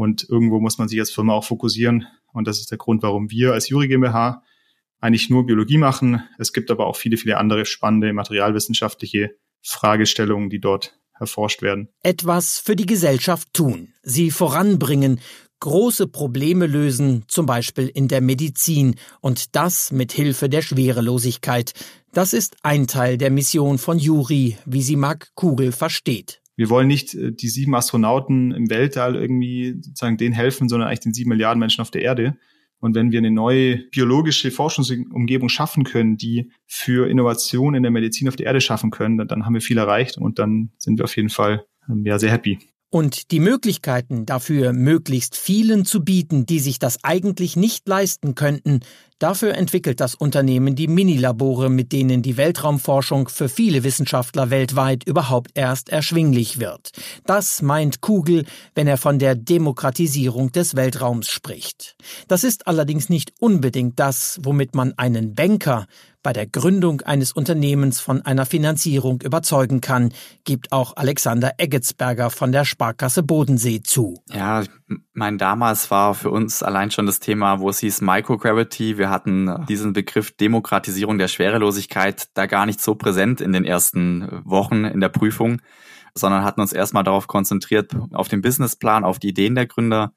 und 0.00 0.26
irgendwo 0.30 0.60
muss 0.60 0.78
man 0.78 0.88
sich 0.88 0.98
als 0.98 1.10
Firma 1.10 1.34
auch 1.34 1.44
fokussieren. 1.44 2.06
Und 2.32 2.48
das 2.48 2.58
ist 2.58 2.70
der 2.70 2.78
Grund, 2.78 3.02
warum 3.02 3.30
wir 3.30 3.52
als 3.52 3.68
Juri 3.68 3.86
GmbH 3.86 4.42
eigentlich 4.98 5.28
nur 5.28 5.44
Biologie 5.44 5.76
machen. 5.76 6.22
Es 6.38 6.54
gibt 6.54 6.70
aber 6.70 6.86
auch 6.86 6.96
viele, 6.96 7.18
viele 7.18 7.36
andere 7.36 7.66
spannende 7.66 8.14
materialwissenschaftliche 8.14 9.36
Fragestellungen, 9.60 10.48
die 10.48 10.58
dort 10.58 10.98
erforscht 11.18 11.60
werden. 11.60 11.90
Etwas 12.02 12.58
für 12.58 12.76
die 12.76 12.86
Gesellschaft 12.86 13.52
tun, 13.52 13.92
sie 14.02 14.30
voranbringen, 14.30 15.20
große 15.60 16.06
Probleme 16.06 16.66
lösen, 16.66 17.24
zum 17.28 17.44
Beispiel 17.44 17.88
in 17.88 18.08
der 18.08 18.22
Medizin, 18.22 18.94
und 19.20 19.54
das 19.54 19.92
mit 19.92 20.12
Hilfe 20.12 20.48
der 20.48 20.62
Schwerelosigkeit. 20.62 21.74
Das 22.14 22.32
ist 22.32 22.56
ein 22.62 22.86
Teil 22.86 23.18
der 23.18 23.30
Mission 23.30 23.76
von 23.76 23.98
Juri, 23.98 24.56
wie 24.64 24.80
sie 24.80 24.96
Mark 24.96 25.28
Kugel 25.34 25.72
versteht. 25.72 26.40
Wir 26.60 26.68
wollen 26.68 26.88
nicht 26.88 27.14
äh, 27.14 27.32
die 27.32 27.48
sieben 27.48 27.74
Astronauten 27.74 28.52
im 28.52 28.68
Weltall 28.68 29.16
irgendwie 29.16 29.76
sozusagen 29.80 30.18
denen 30.18 30.34
helfen, 30.34 30.68
sondern 30.68 30.88
eigentlich 30.88 31.00
den 31.00 31.14
sieben 31.14 31.30
Milliarden 31.30 31.58
Menschen 31.58 31.80
auf 31.80 31.90
der 31.90 32.02
Erde. 32.02 32.36
Und 32.80 32.94
wenn 32.94 33.12
wir 33.12 33.18
eine 33.18 33.30
neue 33.30 33.78
biologische 33.78 34.50
Forschungsumgebung 34.50 35.48
schaffen 35.48 35.84
können, 35.84 36.18
die 36.18 36.50
für 36.66 37.08
Innovation 37.08 37.74
in 37.74 37.82
der 37.82 37.90
Medizin 37.90 38.28
auf 38.28 38.36
der 38.36 38.44
Erde 38.44 38.60
schaffen 38.60 38.90
können, 38.90 39.16
dann, 39.16 39.28
dann 39.28 39.46
haben 39.46 39.54
wir 39.54 39.62
viel 39.62 39.78
erreicht 39.78 40.18
und 40.18 40.38
dann 40.38 40.70
sind 40.76 40.98
wir 40.98 41.04
auf 41.04 41.16
jeden 41.16 41.30
Fall 41.30 41.64
ähm, 41.88 42.04
ja, 42.04 42.18
sehr 42.18 42.30
happy. 42.30 42.58
Und 42.92 43.30
die 43.30 43.38
Möglichkeiten 43.38 44.26
dafür 44.26 44.72
möglichst 44.72 45.36
vielen 45.36 45.84
zu 45.84 46.04
bieten, 46.04 46.44
die 46.44 46.58
sich 46.58 46.80
das 46.80 46.98
eigentlich 47.04 47.54
nicht 47.54 47.86
leisten 47.86 48.34
könnten, 48.34 48.80
dafür 49.20 49.54
entwickelt 49.54 50.00
das 50.00 50.16
Unternehmen 50.16 50.74
die 50.74 50.88
Minilabore, 50.88 51.70
mit 51.70 51.92
denen 51.92 52.20
die 52.22 52.36
Weltraumforschung 52.36 53.28
für 53.28 53.48
viele 53.48 53.84
Wissenschaftler 53.84 54.50
weltweit 54.50 55.04
überhaupt 55.06 55.52
erst 55.54 55.88
erschwinglich 55.88 56.58
wird. 56.58 56.90
Das 57.26 57.62
meint 57.62 58.00
Kugel, 58.00 58.44
wenn 58.74 58.88
er 58.88 58.96
von 58.96 59.20
der 59.20 59.36
Demokratisierung 59.36 60.50
des 60.50 60.74
Weltraums 60.74 61.28
spricht. 61.28 61.94
Das 62.26 62.42
ist 62.42 62.66
allerdings 62.66 63.08
nicht 63.08 63.32
unbedingt 63.38 64.00
das, 64.00 64.40
womit 64.42 64.74
man 64.74 64.94
einen 64.98 65.36
Banker 65.36 65.86
bei 66.22 66.32
der 66.32 66.46
Gründung 66.46 67.00
eines 67.02 67.32
Unternehmens 67.32 68.00
von 68.00 68.22
einer 68.22 68.46
Finanzierung 68.46 69.20
überzeugen 69.22 69.80
kann, 69.80 70.12
gibt 70.44 70.72
auch 70.72 70.96
Alexander 70.96 71.52
Eggetsberger 71.58 72.30
von 72.30 72.52
der 72.52 72.64
Sparkasse 72.64 73.22
Bodensee 73.22 73.82
zu. 73.82 74.22
Ja, 74.32 74.62
mein 75.12 75.38
damals 75.38 75.90
war 75.90 76.14
für 76.14 76.30
uns 76.30 76.62
allein 76.62 76.90
schon 76.90 77.06
das 77.06 77.20
Thema, 77.20 77.60
wo 77.60 77.70
es 77.70 77.78
hieß 77.78 78.00
Microgravity. 78.02 78.98
Wir 78.98 79.10
hatten 79.10 79.64
diesen 79.68 79.92
Begriff 79.92 80.32
Demokratisierung 80.36 81.18
der 81.18 81.28
Schwerelosigkeit 81.28 82.28
da 82.34 82.46
gar 82.46 82.66
nicht 82.66 82.80
so 82.80 82.94
präsent 82.94 83.40
in 83.40 83.52
den 83.52 83.64
ersten 83.64 84.42
Wochen 84.44 84.84
in 84.84 85.00
der 85.00 85.08
Prüfung, 85.08 85.60
sondern 86.14 86.44
hatten 86.44 86.60
uns 86.60 86.72
erstmal 86.72 87.04
darauf 87.04 87.26
konzentriert, 87.26 87.92
auf 88.12 88.28
den 88.28 88.42
Businessplan, 88.42 89.04
auf 89.04 89.18
die 89.18 89.28
Ideen 89.28 89.54
der 89.54 89.66
Gründer 89.66 90.12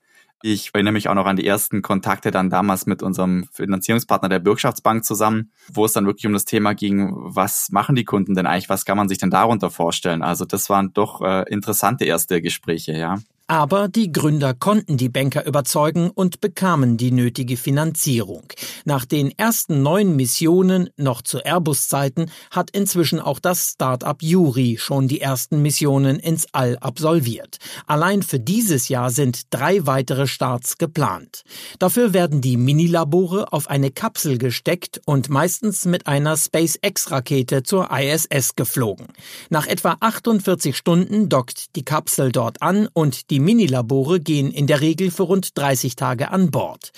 ich 0.45 0.71
erinnere 0.73 0.91
mich 0.91 1.07
auch 1.07 1.15
noch 1.15 1.25
an 1.25 1.37
die 1.37 1.47
ersten 1.47 1.81
Kontakte 1.81 2.29
dann 2.29 2.49
damals 2.49 2.85
mit 2.85 3.01
unserem 3.01 3.45
Finanzierungspartner 3.53 4.27
der 4.27 4.39
Bürgschaftsbank 4.39 5.05
zusammen, 5.05 5.53
wo 5.71 5.85
es 5.85 5.93
dann 5.93 6.05
wirklich 6.05 6.27
um 6.27 6.33
das 6.33 6.43
Thema 6.43 6.75
ging, 6.75 7.13
was 7.15 7.69
machen 7.71 7.95
die 7.95 8.03
Kunden 8.03 8.35
denn 8.35 8.45
eigentlich, 8.45 8.67
was 8.67 8.83
kann 8.83 8.97
man 8.97 9.07
sich 9.07 9.17
denn 9.17 9.29
darunter 9.29 9.71
vorstellen? 9.71 10.21
Also 10.21 10.43
das 10.43 10.69
waren 10.69 10.91
doch 10.93 11.21
äh, 11.21 11.43
interessante 11.49 12.03
erste 12.03 12.41
Gespräche, 12.41 12.91
ja. 12.91 13.19
Aber 13.47 13.89
die 13.89 14.09
Gründer 14.09 14.53
konnten 14.53 14.95
die 14.95 15.09
Banker 15.09 15.45
überzeugen 15.45 16.09
und 16.09 16.39
bekamen 16.39 16.95
die 16.95 17.11
nötige 17.11 17.57
Finanzierung. 17.57 18.43
Nach 18.85 19.03
den 19.03 19.37
ersten 19.37 19.83
neun 19.83 20.15
Missionen, 20.15 20.89
noch 20.95 21.21
zu 21.21 21.39
Airbus-Zeiten, 21.39 22.31
hat 22.51 22.69
inzwischen 22.71 23.19
auch 23.19 23.39
das 23.39 23.71
Start-up 23.71 24.23
Yuri 24.23 24.77
schon 24.79 25.09
die 25.09 25.19
ersten 25.19 25.61
Missionen 25.61 26.19
ins 26.19 26.47
All 26.53 26.77
absolviert. 26.77 27.57
Allein 27.85 28.23
für 28.23 28.39
dieses 28.39 28.87
Jahr 28.87 29.11
sind 29.11 29.53
drei 29.53 29.85
weitere 29.85 30.25
Starts 30.25 30.77
geplant. 30.77 31.43
Dafür 31.79 32.13
werden 32.13 32.39
die 32.39 32.55
Minilabore 32.55 33.51
auf 33.51 33.69
eine 33.69 33.91
Kapsel 33.91 34.37
gesteckt 34.37 35.01
und 35.05 35.29
meistens 35.29 35.83
mit 35.83 36.07
einer 36.07 36.37
SpaceX-Rakete 36.37 37.63
zur 37.63 37.89
ISS 37.91 38.55
geflogen. 38.55 39.07
Nach 39.49 39.67
etwa 39.67 39.97
48 39.99 40.77
Stunden 40.77 41.27
dockt 41.27 41.75
die 41.75 41.83
Kapsel 41.83 42.31
dort 42.31 42.61
an 42.61 42.87
und 42.93 43.29
die 43.31 43.32
Minilabore 43.39 44.19
gehen 44.19 44.51
in 44.51 44.67
der 44.67 44.81
Regel 44.81 45.11
für 45.11 45.23
rund 45.23 45.57
30 45.57 45.95
Tage 45.95 46.31
an 46.31 46.51
Bord. 46.51 46.91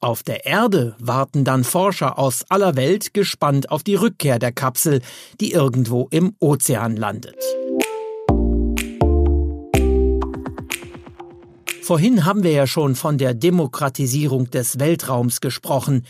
Auf 0.00 0.22
der 0.24 0.46
Erde 0.46 0.96
warten 0.98 1.44
dann 1.44 1.62
Forscher 1.62 2.18
aus 2.18 2.44
aller 2.48 2.74
Welt 2.74 3.14
gespannt 3.14 3.70
auf 3.70 3.84
die 3.84 3.94
Rückkehr 3.94 4.40
der 4.40 4.50
Kapsel, 4.50 5.00
die 5.40 5.52
irgendwo 5.52 6.08
im 6.10 6.34
Ozean 6.40 6.96
landet. 6.96 7.36
Vorhin 11.82 12.24
haben 12.24 12.42
wir 12.42 12.52
ja 12.52 12.66
schon 12.66 12.94
von 12.94 13.18
der 13.18 13.34
Demokratisierung 13.34 14.50
des 14.50 14.78
Weltraums 14.78 15.40
gesprochen. 15.40 16.04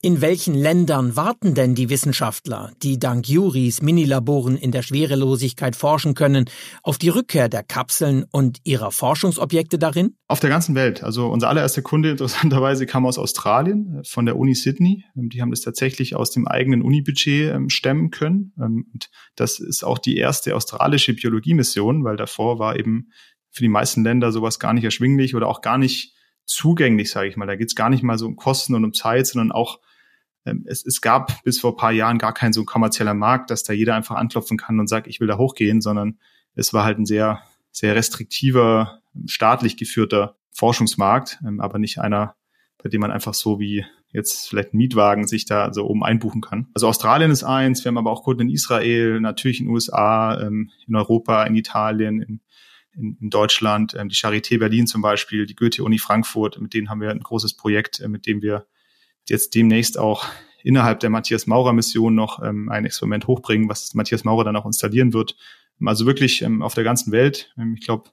In 0.00 0.20
welchen 0.20 0.54
Ländern 0.54 1.16
warten 1.16 1.54
denn 1.54 1.74
die 1.74 1.90
Wissenschaftler, 1.90 2.70
die 2.84 3.00
dank 3.00 3.28
Juris 3.28 3.82
Minilaboren 3.82 4.56
in 4.56 4.70
der 4.70 4.82
Schwerelosigkeit 4.82 5.74
forschen 5.74 6.14
können, 6.14 6.44
auf 6.84 6.98
die 6.98 7.08
Rückkehr 7.08 7.48
der 7.48 7.64
Kapseln 7.64 8.24
und 8.30 8.60
ihrer 8.62 8.92
Forschungsobjekte 8.92 9.76
darin? 9.76 10.14
Auf 10.28 10.38
der 10.38 10.50
ganzen 10.50 10.76
Welt. 10.76 11.02
Also 11.02 11.26
unser 11.26 11.48
allererster 11.48 11.82
Kunde 11.82 12.10
interessanterweise 12.12 12.86
kam 12.86 13.06
aus 13.06 13.18
Australien, 13.18 14.00
von 14.04 14.24
der 14.24 14.36
Uni 14.36 14.54
Sydney. 14.54 15.04
Die 15.16 15.42
haben 15.42 15.50
das 15.50 15.62
tatsächlich 15.62 16.14
aus 16.14 16.30
dem 16.30 16.46
eigenen 16.46 16.82
Unibudget 16.82 17.52
ähm, 17.52 17.68
stemmen 17.68 18.12
können. 18.12 18.52
Ähm, 18.56 18.86
und 18.92 19.10
das 19.34 19.58
ist 19.58 19.82
auch 19.82 19.98
die 19.98 20.16
erste 20.16 20.54
australische 20.54 21.12
Biologiemission, 21.12 22.04
weil 22.04 22.16
davor 22.16 22.60
war 22.60 22.78
eben 22.78 23.08
für 23.50 23.62
die 23.64 23.68
meisten 23.68 24.04
Länder 24.04 24.30
sowas 24.30 24.60
gar 24.60 24.74
nicht 24.74 24.84
erschwinglich 24.84 25.34
oder 25.34 25.48
auch 25.48 25.60
gar 25.60 25.76
nicht 25.76 26.14
zugänglich, 26.44 27.10
sage 27.10 27.28
ich 27.28 27.36
mal. 27.36 27.46
Da 27.46 27.56
geht 27.56 27.66
es 27.66 27.74
gar 27.74 27.90
nicht 27.90 28.04
mal 28.04 28.16
so 28.16 28.26
um 28.26 28.36
Kosten 28.36 28.76
und 28.76 28.84
um 28.84 28.94
Zeit, 28.94 29.26
sondern 29.26 29.50
auch 29.50 29.78
ähm, 29.78 29.87
es, 30.66 30.84
es 30.84 31.00
gab 31.00 31.42
bis 31.44 31.60
vor 31.60 31.76
paar 31.76 31.92
Jahren 31.92 32.18
gar 32.18 32.34
kein 32.34 32.52
so 32.52 32.64
kommerzieller 32.64 33.14
Markt, 33.14 33.50
dass 33.50 33.62
da 33.62 33.72
jeder 33.72 33.94
einfach 33.94 34.16
anklopfen 34.16 34.56
kann 34.56 34.78
und 34.80 34.88
sagt, 34.88 35.06
ich 35.06 35.20
will 35.20 35.28
da 35.28 35.38
hochgehen, 35.38 35.80
sondern 35.80 36.18
es 36.54 36.72
war 36.72 36.84
halt 36.84 36.98
ein 36.98 37.06
sehr, 37.06 37.42
sehr 37.70 37.94
restriktiver, 37.94 39.00
staatlich 39.26 39.76
geführter 39.76 40.36
Forschungsmarkt, 40.52 41.38
ähm, 41.46 41.60
aber 41.60 41.78
nicht 41.78 41.98
einer, 41.98 42.34
bei 42.82 42.88
dem 42.88 43.00
man 43.00 43.10
einfach 43.10 43.34
so 43.34 43.60
wie 43.60 43.84
jetzt 44.12 44.48
vielleicht 44.48 44.72
ein 44.72 44.78
Mietwagen 44.78 45.26
sich 45.26 45.44
da 45.44 45.72
so 45.72 45.86
oben 45.86 46.02
einbuchen 46.02 46.40
kann. 46.40 46.68
Also 46.74 46.88
Australien 46.88 47.30
ist 47.30 47.44
eins, 47.44 47.84
wir 47.84 47.90
haben 47.90 47.98
aber 47.98 48.10
auch 48.10 48.22
Kunden 48.22 48.42
in 48.42 48.50
Israel, 48.50 49.20
natürlich 49.20 49.60
in 49.60 49.66
den 49.66 49.74
USA, 49.74 50.40
ähm, 50.40 50.70
in 50.86 50.96
Europa, 50.96 51.44
in 51.44 51.54
Italien, 51.54 52.22
in, 52.22 52.40
in, 52.92 53.18
in 53.20 53.30
Deutschland, 53.30 53.92
die 53.92 54.14
Charité 54.14 54.58
Berlin 54.58 54.86
zum 54.86 55.02
Beispiel, 55.02 55.46
die 55.46 55.54
Goethe-Uni 55.54 55.98
Frankfurt, 55.98 56.60
mit 56.60 56.74
denen 56.74 56.88
haben 56.88 57.00
wir 57.00 57.10
ein 57.10 57.20
großes 57.20 57.54
Projekt, 57.54 58.00
äh, 58.00 58.08
mit 58.08 58.26
dem 58.26 58.42
wir 58.42 58.66
jetzt 59.30 59.54
demnächst 59.54 59.98
auch 59.98 60.26
innerhalb 60.62 61.00
der 61.00 61.10
Matthias 61.10 61.46
Maurer 61.46 61.72
Mission 61.72 62.14
noch 62.14 62.42
ähm, 62.42 62.68
ein 62.68 62.84
Experiment 62.84 63.26
hochbringen, 63.26 63.68
was 63.68 63.94
Matthias 63.94 64.24
Maurer 64.24 64.44
dann 64.44 64.56
auch 64.56 64.66
installieren 64.66 65.12
wird. 65.12 65.36
Also 65.84 66.06
wirklich 66.06 66.42
ähm, 66.42 66.62
auf 66.62 66.74
der 66.74 66.84
ganzen 66.84 67.12
Welt. 67.12 67.52
Ähm, 67.56 67.74
ich 67.78 67.84
glaube, 67.84 68.10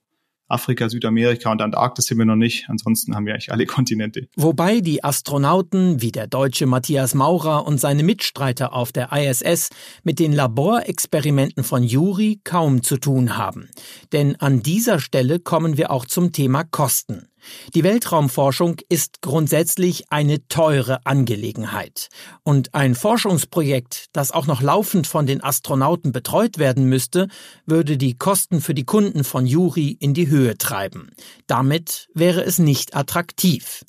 Afrika, 0.47 0.87
Südamerika 0.89 1.51
und 1.51 1.61
Antarktis 1.61 2.05
sind 2.05 2.19
wir 2.19 2.25
noch 2.25 2.35
nicht. 2.35 2.69
Ansonsten 2.69 3.15
haben 3.15 3.25
wir 3.25 3.33
eigentlich 3.33 3.51
alle 3.51 3.65
Kontinente. 3.65 4.27
Wobei 4.35 4.79
die 4.79 5.03
Astronauten 5.03 6.01
wie 6.01 6.11
der 6.11 6.27
deutsche 6.27 6.67
Matthias 6.67 7.15
Maurer 7.15 7.65
und 7.65 7.79
seine 7.79 8.03
Mitstreiter 8.03 8.73
auf 8.73 8.91
der 8.91 9.11
ISS 9.11 9.69
mit 10.03 10.19
den 10.19 10.33
Laborexperimenten 10.33 11.63
von 11.63 11.83
Juri 11.83 12.41
kaum 12.43 12.83
zu 12.83 12.97
tun 12.97 13.37
haben. 13.37 13.69
Denn 14.11 14.35
an 14.35 14.61
dieser 14.61 14.99
Stelle 14.99 15.39
kommen 15.39 15.77
wir 15.77 15.89
auch 15.89 16.05
zum 16.05 16.31
Thema 16.31 16.63
Kosten. 16.63 17.27
Die 17.73 17.83
Weltraumforschung 17.83 18.77
ist 18.89 19.21
grundsätzlich 19.21 20.11
eine 20.11 20.47
teure 20.47 21.05
Angelegenheit. 21.05 22.09
Und 22.43 22.73
ein 22.73 22.95
Forschungsprojekt, 22.95 24.07
das 24.13 24.31
auch 24.31 24.47
noch 24.47 24.61
laufend 24.61 25.07
von 25.07 25.25
den 25.25 25.43
Astronauten 25.43 26.11
betreut 26.11 26.57
werden 26.57 26.85
müsste, 26.85 27.27
würde 27.65 27.97
die 27.97 28.17
Kosten 28.17 28.61
für 28.61 28.73
die 28.73 28.85
Kunden 28.85 29.23
von 29.23 29.45
Juri 29.45 29.97
in 29.99 30.13
die 30.13 30.27
Höhe 30.27 30.57
treiben. 30.57 31.09
Damit 31.47 32.07
wäre 32.13 32.43
es 32.43 32.59
nicht 32.59 32.95
attraktiv. 32.95 33.83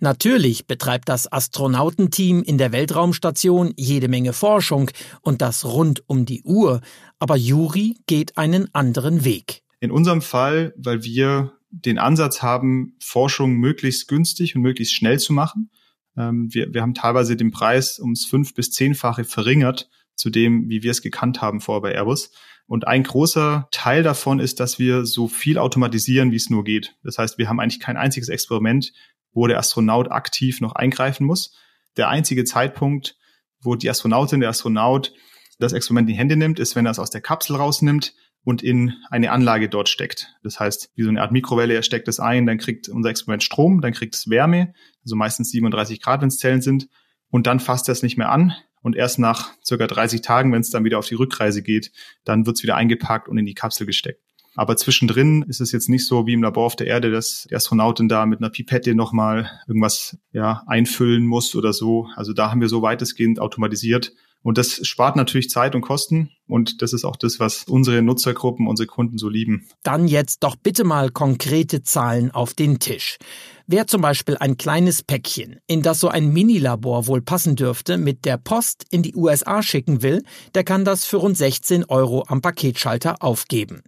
Natürlich 0.00 0.66
betreibt 0.66 1.08
das 1.08 1.30
Astronautenteam 1.30 2.42
in 2.42 2.58
der 2.58 2.72
Weltraumstation 2.72 3.72
jede 3.76 4.08
Menge 4.08 4.32
Forschung 4.32 4.90
und 5.22 5.42
das 5.42 5.64
rund 5.64 6.02
um 6.06 6.24
die 6.24 6.42
Uhr, 6.42 6.80
aber 7.18 7.36
Juri 7.36 7.96
geht 8.06 8.38
einen 8.38 8.72
anderen 8.74 9.24
Weg. 9.24 9.62
In 9.80 9.90
unserem 9.90 10.22
Fall, 10.22 10.72
weil 10.76 11.02
wir 11.02 11.52
den 11.70 11.98
Ansatz 11.98 12.42
haben, 12.42 12.96
Forschung 13.00 13.54
möglichst 13.54 14.08
günstig 14.08 14.56
und 14.56 14.62
möglichst 14.62 14.94
schnell 14.94 15.18
zu 15.18 15.32
machen. 15.32 15.70
Ähm, 16.16 16.48
wir, 16.52 16.72
wir 16.72 16.82
haben 16.82 16.94
teilweise 16.94 17.36
den 17.36 17.50
Preis 17.50 17.98
ums 17.98 18.24
fünf- 18.24 18.54
bis 18.54 18.70
zehnfache 18.70 19.24
verringert 19.24 19.88
zu 20.14 20.30
dem, 20.30 20.68
wie 20.68 20.82
wir 20.82 20.90
es 20.90 21.02
gekannt 21.02 21.42
haben 21.42 21.60
vorher 21.60 21.82
bei 21.82 21.94
Airbus. 21.94 22.30
Und 22.66 22.86
ein 22.86 23.04
großer 23.04 23.68
Teil 23.70 24.02
davon 24.02 24.40
ist, 24.40 24.58
dass 24.58 24.78
wir 24.78 25.06
so 25.06 25.28
viel 25.28 25.58
automatisieren, 25.58 26.32
wie 26.32 26.36
es 26.36 26.50
nur 26.50 26.64
geht. 26.64 26.96
Das 27.04 27.18
heißt, 27.18 27.38
wir 27.38 27.48
haben 27.48 27.60
eigentlich 27.60 27.80
kein 27.80 27.96
einziges 27.96 28.28
Experiment, 28.28 28.92
wo 29.32 29.46
der 29.46 29.58
Astronaut 29.58 30.10
aktiv 30.10 30.60
noch 30.60 30.74
eingreifen 30.74 31.26
muss. 31.26 31.54
Der 31.96 32.08
einzige 32.08 32.44
Zeitpunkt, 32.44 33.16
wo 33.60 33.76
die 33.76 33.88
Astronautin, 33.88 34.40
der 34.40 34.48
Astronaut 34.48 35.12
das 35.58 35.72
Experiment 35.72 36.08
in 36.08 36.14
die 36.14 36.18
Hände 36.18 36.36
nimmt, 36.36 36.58
ist, 36.58 36.74
wenn 36.76 36.86
er 36.86 36.92
es 36.92 36.98
aus 36.98 37.10
der 37.10 37.20
Kapsel 37.20 37.56
rausnimmt 37.56 38.14
und 38.46 38.62
in 38.62 38.94
eine 39.10 39.32
Anlage 39.32 39.68
dort 39.68 39.88
steckt. 39.88 40.36
Das 40.44 40.60
heißt, 40.60 40.92
wie 40.94 41.02
so 41.02 41.08
eine 41.08 41.20
Art 41.20 41.32
Mikrowelle, 41.32 41.74
er 41.74 41.82
steckt 41.82 42.06
es 42.06 42.20
ein, 42.20 42.46
dann 42.46 42.58
kriegt 42.58 42.88
unser 42.88 43.10
Experiment 43.10 43.42
Strom, 43.42 43.80
dann 43.80 43.92
kriegt 43.92 44.14
es 44.14 44.30
Wärme, 44.30 44.72
also 45.02 45.16
meistens 45.16 45.50
37 45.50 46.00
Grad, 46.00 46.20
wenn 46.20 46.28
es 46.28 46.38
Zellen 46.38 46.62
sind, 46.62 46.88
und 47.28 47.48
dann 47.48 47.58
fasst 47.58 47.88
er 47.88 47.92
es 47.92 48.04
nicht 48.04 48.16
mehr 48.16 48.30
an. 48.30 48.54
Und 48.82 48.94
erst 48.94 49.18
nach 49.18 49.50
circa 49.64 49.88
30 49.88 50.20
Tagen, 50.20 50.52
wenn 50.52 50.60
es 50.60 50.70
dann 50.70 50.84
wieder 50.84 51.00
auf 51.00 51.08
die 51.08 51.16
Rückreise 51.16 51.60
geht, 51.60 51.90
dann 52.22 52.46
wird 52.46 52.56
es 52.56 52.62
wieder 52.62 52.76
eingepackt 52.76 53.28
und 53.28 53.36
in 53.36 53.46
die 53.46 53.54
Kapsel 53.54 53.84
gesteckt. 53.84 54.22
Aber 54.54 54.76
zwischendrin 54.76 55.42
ist 55.48 55.60
es 55.60 55.72
jetzt 55.72 55.88
nicht 55.88 56.06
so 56.06 56.28
wie 56.28 56.34
im 56.34 56.44
Labor 56.44 56.66
auf 56.66 56.76
der 56.76 56.86
Erde, 56.86 57.10
dass 57.10 57.48
die 57.50 57.56
Astronautin 57.56 58.08
da 58.08 58.26
mit 58.26 58.38
einer 58.38 58.50
Pipette 58.50 58.94
nochmal 58.94 59.50
irgendwas 59.66 60.18
ja, 60.30 60.62
einfüllen 60.68 61.26
muss 61.26 61.56
oder 61.56 61.72
so. 61.72 62.06
Also 62.14 62.32
da 62.32 62.52
haben 62.52 62.60
wir 62.60 62.68
so 62.68 62.80
weitestgehend 62.80 63.40
automatisiert 63.40 64.12
Und 64.46 64.58
das 64.58 64.86
spart 64.86 65.16
natürlich 65.16 65.50
Zeit 65.50 65.74
und 65.74 65.80
Kosten. 65.80 66.30
Und 66.46 66.80
das 66.80 66.92
ist 66.92 67.04
auch 67.04 67.16
das, 67.16 67.40
was 67.40 67.64
unsere 67.64 68.00
Nutzergruppen, 68.00 68.68
unsere 68.68 68.86
Kunden 68.86 69.18
so 69.18 69.28
lieben. 69.28 69.66
Dann 69.82 70.06
jetzt 70.06 70.44
doch 70.44 70.54
bitte 70.54 70.84
mal 70.84 71.10
konkrete 71.10 71.82
Zahlen 71.82 72.30
auf 72.30 72.54
den 72.54 72.78
Tisch. 72.78 73.18
Wer 73.66 73.88
zum 73.88 74.02
Beispiel 74.02 74.36
ein 74.36 74.56
kleines 74.56 75.02
Päckchen, 75.02 75.58
in 75.66 75.82
das 75.82 75.98
so 75.98 76.06
ein 76.06 76.32
Minilabor 76.32 77.08
wohl 77.08 77.22
passen 77.22 77.56
dürfte, 77.56 77.98
mit 77.98 78.24
der 78.24 78.36
Post 78.36 78.84
in 78.90 79.02
die 79.02 79.16
USA 79.16 79.64
schicken 79.64 80.02
will, 80.02 80.22
der 80.54 80.62
kann 80.62 80.84
das 80.84 81.04
für 81.04 81.16
rund 81.16 81.36
16 81.36 81.86
Euro 81.86 82.24
am 82.28 82.40
Paketschalter 82.40 83.24
aufgeben. 83.24 83.82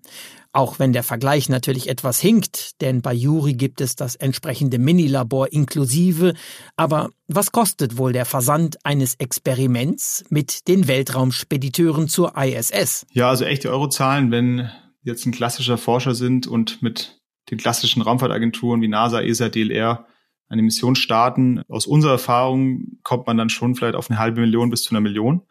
Auch 0.58 0.80
wenn 0.80 0.92
der 0.92 1.04
Vergleich 1.04 1.48
natürlich 1.48 1.88
etwas 1.88 2.18
hinkt, 2.18 2.80
denn 2.80 3.00
bei 3.00 3.14
Juri 3.14 3.54
gibt 3.54 3.80
es 3.80 3.94
das 3.94 4.16
entsprechende 4.16 4.80
Minilabor 4.80 5.52
inklusive. 5.52 6.34
Aber 6.74 7.10
was 7.28 7.52
kostet 7.52 7.96
wohl 7.96 8.12
der 8.12 8.24
Versand 8.24 8.76
eines 8.84 9.14
Experiments 9.14 10.24
mit 10.30 10.66
den 10.66 10.88
Weltraumspediteuren 10.88 12.08
zur 12.08 12.36
ISS? 12.36 13.06
Ja, 13.12 13.28
also 13.28 13.44
echte 13.44 13.70
Eurozahlen, 13.70 14.32
wenn 14.32 14.68
jetzt 15.04 15.26
ein 15.26 15.32
klassischer 15.32 15.78
Forscher 15.78 16.16
sind 16.16 16.48
und 16.48 16.82
mit 16.82 17.20
den 17.52 17.58
klassischen 17.58 18.02
Raumfahrtagenturen 18.02 18.82
wie 18.82 18.88
NASA, 18.88 19.20
ESA, 19.20 19.50
DLR 19.50 20.08
eine 20.48 20.62
Mission 20.62 20.96
starten. 20.96 21.62
Aus 21.68 21.86
unserer 21.86 22.14
Erfahrung 22.14 22.98
kommt 23.04 23.28
man 23.28 23.36
dann 23.36 23.48
schon 23.48 23.76
vielleicht 23.76 23.94
auf 23.94 24.10
eine 24.10 24.18
halbe 24.18 24.40
Million 24.40 24.70
bis 24.70 24.82
zu 24.82 24.90
einer 24.90 25.02
Million. 25.02 25.42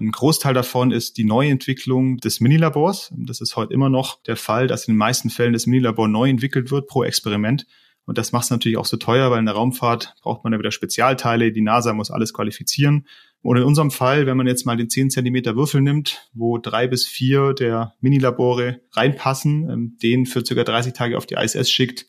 Ein 0.00 0.12
Großteil 0.12 0.54
davon 0.54 0.92
ist 0.92 1.18
die 1.18 1.24
Neuentwicklung 1.24 2.16
des 2.16 2.40
Minilabors. 2.40 3.12
Das 3.14 3.42
ist 3.42 3.56
heute 3.56 3.74
immer 3.74 3.90
noch 3.90 4.22
der 4.22 4.36
Fall, 4.36 4.66
dass 4.66 4.88
in 4.88 4.94
den 4.94 4.98
meisten 4.98 5.28
Fällen 5.28 5.52
das 5.52 5.66
Minilabor 5.66 6.08
neu 6.08 6.30
entwickelt 6.30 6.70
wird 6.70 6.86
pro 6.86 7.04
Experiment. 7.04 7.66
Und 8.06 8.16
das 8.16 8.32
macht 8.32 8.44
es 8.44 8.50
natürlich 8.50 8.78
auch 8.78 8.86
so 8.86 8.96
teuer, 8.96 9.30
weil 9.30 9.40
in 9.40 9.44
der 9.44 9.54
Raumfahrt 9.54 10.14
braucht 10.22 10.42
man 10.42 10.54
ja 10.54 10.58
wieder 10.58 10.72
Spezialteile. 10.72 11.52
Die 11.52 11.60
NASA 11.60 11.92
muss 11.92 12.10
alles 12.10 12.32
qualifizieren. 12.32 13.06
Und 13.42 13.58
in 13.58 13.62
unserem 13.62 13.90
Fall, 13.90 14.24
wenn 14.24 14.38
man 14.38 14.46
jetzt 14.46 14.64
mal 14.64 14.78
den 14.78 14.88
10 14.88 15.10
Zentimeter 15.10 15.54
Würfel 15.54 15.82
nimmt, 15.82 16.28
wo 16.32 16.56
drei 16.56 16.86
bis 16.86 17.06
vier 17.06 17.52
der 17.52 17.94
Minilabore 18.00 18.80
reinpassen, 18.92 19.68
ähm, 19.68 19.98
den 20.02 20.24
für 20.24 20.44
circa 20.44 20.64
30 20.64 20.94
Tage 20.94 21.18
auf 21.18 21.26
die 21.26 21.34
ISS 21.34 21.70
schickt, 21.70 22.06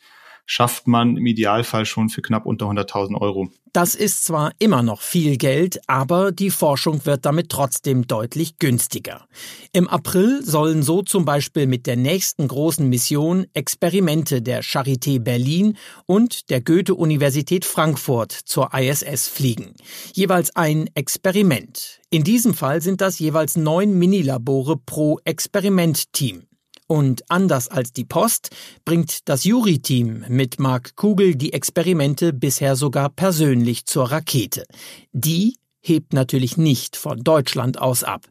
schafft 0.51 0.85
man 0.85 1.15
im 1.15 1.25
Idealfall 1.25 1.85
schon 1.85 2.09
für 2.09 2.21
knapp 2.21 2.45
unter 2.45 2.65
100.000 2.65 3.15
Euro. 3.21 3.49
Das 3.71 3.95
ist 3.95 4.25
zwar 4.25 4.51
immer 4.59 4.83
noch 4.83 5.01
viel 5.01 5.37
Geld, 5.37 5.79
aber 5.87 6.33
die 6.33 6.49
Forschung 6.49 7.05
wird 7.05 7.25
damit 7.25 7.47
trotzdem 7.47 8.05
deutlich 8.05 8.59
günstiger. 8.59 9.27
Im 9.71 9.87
April 9.87 10.43
sollen 10.43 10.83
so 10.83 11.03
zum 11.03 11.23
Beispiel 11.23 11.67
mit 11.67 11.87
der 11.87 11.95
nächsten 11.95 12.49
großen 12.49 12.89
Mission 12.89 13.45
Experimente 13.53 14.41
der 14.41 14.61
Charité 14.61 15.21
Berlin 15.21 15.77
und 16.05 16.49
der 16.49 16.59
Goethe-Universität 16.59 17.63
Frankfurt 17.63 18.33
zur 18.33 18.73
ISS 18.73 19.29
fliegen. 19.29 19.73
Jeweils 20.11 20.53
ein 20.57 20.89
Experiment. 20.95 22.01
In 22.09 22.25
diesem 22.25 22.53
Fall 22.53 22.81
sind 22.81 22.99
das 22.99 23.19
jeweils 23.19 23.55
neun 23.55 23.97
Minilabore 23.97 24.75
pro 24.75 25.17
Experimentteam. 25.23 26.43
Und 26.91 27.23
anders 27.29 27.69
als 27.69 27.93
die 27.93 28.03
Post 28.03 28.49
bringt 28.83 29.29
das 29.29 29.45
Jury-Team 29.45 30.25
mit 30.27 30.59
Mark 30.59 30.97
Kugel 30.97 31.35
die 31.35 31.53
Experimente 31.53 32.33
bisher 32.33 32.75
sogar 32.75 33.07
persönlich 33.07 33.85
zur 33.85 34.11
Rakete. 34.11 34.65
Die 35.13 35.55
hebt 35.79 36.11
natürlich 36.11 36.57
nicht 36.57 36.97
von 36.97 37.23
Deutschland 37.23 37.79
aus 37.79 38.03
ab. 38.03 38.27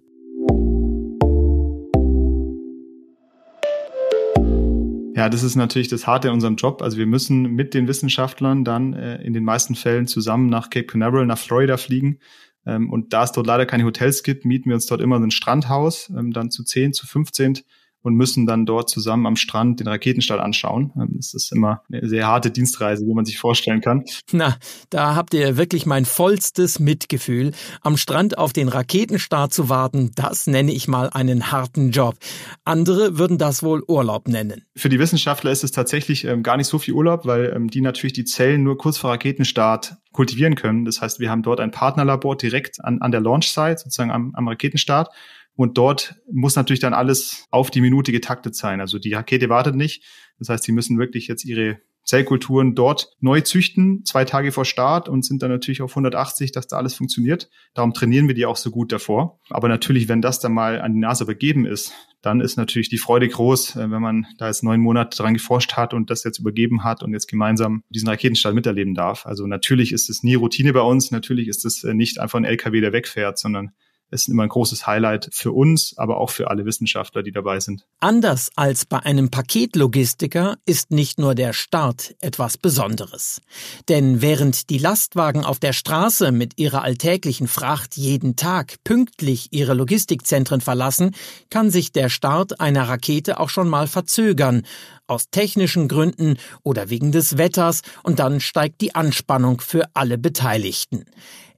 Ja, 5.16 5.30
das 5.30 5.42
ist 5.42 5.56
natürlich 5.56 5.88
das 5.88 6.06
Harte 6.06 6.28
in 6.28 6.34
unserem 6.34 6.56
Job. 6.56 6.82
Also 6.82 6.98
wir 6.98 7.06
müssen 7.06 7.54
mit 7.54 7.72
den 7.72 7.88
Wissenschaftlern 7.88 8.66
dann 8.66 8.92
äh, 8.92 9.22
in 9.22 9.32
den 9.32 9.44
meisten 9.44 9.74
Fällen 9.74 10.06
zusammen 10.06 10.50
nach 10.50 10.68
Cape 10.68 10.84
Canaveral, 10.84 11.24
nach 11.24 11.38
Florida 11.38 11.78
fliegen. 11.78 12.18
Ähm, 12.66 12.90
und 12.90 13.14
da 13.14 13.24
es 13.24 13.32
dort 13.32 13.46
leider 13.46 13.64
keine 13.64 13.84
Hotels 13.84 14.22
gibt, 14.22 14.44
mieten 14.44 14.68
wir 14.68 14.74
uns 14.74 14.84
dort 14.84 15.00
immer 15.00 15.18
ein 15.18 15.30
Strandhaus, 15.30 16.10
ähm, 16.10 16.34
dann 16.34 16.50
zu 16.50 16.62
10, 16.62 16.92
zu 16.92 17.06
15 17.06 17.60
und 18.02 18.14
müssen 18.14 18.46
dann 18.46 18.66
dort 18.66 18.88
zusammen 18.88 19.26
am 19.26 19.36
Strand 19.36 19.80
den 19.80 19.88
Raketenstall 19.88 20.40
anschauen. 20.40 20.92
Ähm, 20.96 21.12
das 21.16 21.34
ist 21.34 21.52
immer 21.52 21.82
eine 21.92 22.08
sehr 22.08 22.26
harte 22.26 22.50
Dienstreise, 22.50 23.06
wie 23.06 23.14
man 23.14 23.24
sich 23.24 23.38
vorstellen 23.38 23.80
kann. 23.80 24.04
Na, 24.32 24.56
da 24.88 25.14
habt 25.14 25.34
ihr 25.34 25.56
wirklich 25.56 25.86
mein 25.86 26.04
vollstes 26.04 26.78
Mitgefühl. 26.78 27.52
Am 27.82 27.96
Strand 27.96 28.38
auf 28.38 28.52
den 28.52 28.68
Raketenstart 28.68 29.52
zu 29.52 29.68
warten, 29.68 30.12
das 30.14 30.46
nenne 30.46 30.72
ich 30.72 30.88
mal 30.88 31.10
einen 31.10 31.52
harten 31.52 31.90
Job. 31.90 32.16
Andere 32.64 33.18
würden 33.18 33.38
das 33.38 33.62
wohl 33.62 33.82
Urlaub 33.86 34.28
nennen. 34.28 34.64
Für 34.76 34.88
die 34.88 34.98
Wissenschaftler 34.98 35.50
ist 35.50 35.64
es 35.64 35.72
tatsächlich 35.72 36.24
ähm, 36.24 36.42
gar 36.42 36.56
nicht 36.56 36.68
so 36.68 36.78
viel 36.78 36.94
Urlaub, 36.94 37.26
weil 37.26 37.52
ähm, 37.54 37.68
die 37.68 37.80
natürlich 37.80 38.14
die 38.14 38.24
Zellen 38.24 38.62
nur 38.62 38.78
kurz 38.78 38.98
vor 38.98 39.10
Raketenstart 39.10 39.96
kultivieren 40.12 40.54
können. 40.54 40.84
Das 40.84 41.00
heißt, 41.00 41.20
wir 41.20 41.30
haben 41.30 41.42
dort 41.42 41.60
ein 41.60 41.70
Partnerlabor 41.70 42.36
direkt 42.36 42.82
an, 42.84 43.00
an 43.00 43.12
der 43.12 43.20
Launch-Site, 43.20 43.78
sozusagen 43.78 44.10
am, 44.10 44.32
am 44.34 44.48
Raketenstart 44.48 45.08
und 45.56 45.76
dort 45.78 46.16
muss 46.30 46.56
natürlich 46.56 46.80
dann 46.80 46.94
alles 46.94 47.46
auf 47.50 47.70
die 47.70 47.80
Minute 47.80 48.12
getaktet 48.12 48.54
sein. 48.54 48.80
Also 48.80 48.98
die 48.98 49.12
Rakete 49.12 49.48
wartet 49.48 49.74
nicht. 49.74 50.02
Das 50.38 50.48
heißt, 50.48 50.64
sie 50.64 50.72
müssen 50.72 50.98
wirklich 50.98 51.28
jetzt 51.28 51.44
ihre 51.44 51.80
Zellkulturen 52.04 52.74
dort 52.74 53.14
neu 53.20 53.40
züchten, 53.40 54.04
zwei 54.04 54.24
Tage 54.24 54.52
vor 54.52 54.64
Start 54.64 55.08
und 55.08 55.24
sind 55.24 55.42
dann 55.42 55.50
natürlich 55.50 55.82
auf 55.82 55.92
180, 55.92 56.50
dass 56.50 56.66
da 56.66 56.76
alles 56.76 56.94
funktioniert. 56.94 57.50
Darum 57.74 57.92
trainieren 57.92 58.26
wir 58.26 58.34
die 58.34 58.46
auch 58.46 58.56
so 58.56 58.70
gut 58.70 58.90
davor. 58.90 59.38
Aber 59.50 59.68
natürlich, 59.68 60.08
wenn 60.08 60.22
das 60.22 60.40
dann 60.40 60.52
mal 60.52 60.80
an 60.80 60.94
die 60.94 61.00
Nase 61.00 61.24
übergeben 61.24 61.66
ist, 61.66 61.92
dann 62.22 62.40
ist 62.40 62.56
natürlich 62.56 62.88
die 62.88 62.98
Freude 62.98 63.28
groß, 63.28 63.76
äh, 63.76 63.90
wenn 63.90 64.02
man 64.02 64.26
da 64.38 64.48
jetzt 64.48 64.64
neun 64.64 64.80
Monate 64.80 65.16
dran 65.16 65.34
geforscht 65.34 65.74
hat 65.74 65.94
und 65.94 66.10
das 66.10 66.24
jetzt 66.24 66.38
übergeben 66.38 66.84
hat 66.84 67.02
und 67.02 67.12
jetzt 67.12 67.28
gemeinsam 67.28 67.82
diesen 67.90 68.08
Raketenstart 68.08 68.54
miterleben 68.54 68.94
darf. 68.94 69.26
Also 69.26 69.46
natürlich 69.46 69.92
ist 69.92 70.10
es 70.10 70.22
nie 70.22 70.34
Routine 70.34 70.72
bei 70.72 70.82
uns. 70.82 71.10
Natürlich 71.10 71.48
ist 71.48 71.64
es 71.64 71.84
äh, 71.84 71.94
nicht 71.94 72.18
einfach 72.18 72.38
ein 72.38 72.44
LKW, 72.44 72.80
der 72.80 72.92
wegfährt, 72.92 73.38
sondern 73.38 73.72
ist 74.10 74.28
immer 74.28 74.42
ein 74.42 74.48
großes 74.48 74.86
Highlight 74.86 75.30
für 75.32 75.52
uns, 75.52 75.94
aber 75.96 76.18
auch 76.18 76.30
für 76.30 76.50
alle 76.50 76.64
Wissenschaftler, 76.64 77.22
die 77.22 77.32
dabei 77.32 77.60
sind. 77.60 77.86
Anders 78.00 78.50
als 78.56 78.84
bei 78.84 78.98
einem 78.98 79.30
Paketlogistiker 79.30 80.56
ist 80.66 80.90
nicht 80.90 81.18
nur 81.18 81.34
der 81.34 81.52
Start 81.52 82.14
etwas 82.20 82.58
Besonderes. 82.58 83.40
Denn 83.88 84.22
während 84.22 84.70
die 84.70 84.78
Lastwagen 84.78 85.44
auf 85.44 85.58
der 85.58 85.72
Straße 85.72 86.32
mit 86.32 86.58
ihrer 86.58 86.82
alltäglichen 86.82 87.48
Fracht 87.48 87.96
jeden 87.96 88.36
Tag 88.36 88.76
pünktlich 88.84 89.48
ihre 89.52 89.74
Logistikzentren 89.74 90.60
verlassen, 90.60 91.14
kann 91.50 91.70
sich 91.70 91.92
der 91.92 92.08
Start 92.08 92.60
einer 92.60 92.88
Rakete 92.88 93.38
auch 93.38 93.48
schon 93.48 93.68
mal 93.68 93.86
verzögern, 93.86 94.62
aus 95.06 95.28
technischen 95.30 95.88
Gründen 95.88 96.38
oder 96.62 96.88
wegen 96.88 97.12
des 97.12 97.36
Wetters, 97.36 97.82
und 98.04 98.18
dann 98.20 98.40
steigt 98.40 98.80
die 98.80 98.94
Anspannung 98.94 99.60
für 99.60 99.88
alle 99.94 100.18
Beteiligten. 100.18 101.04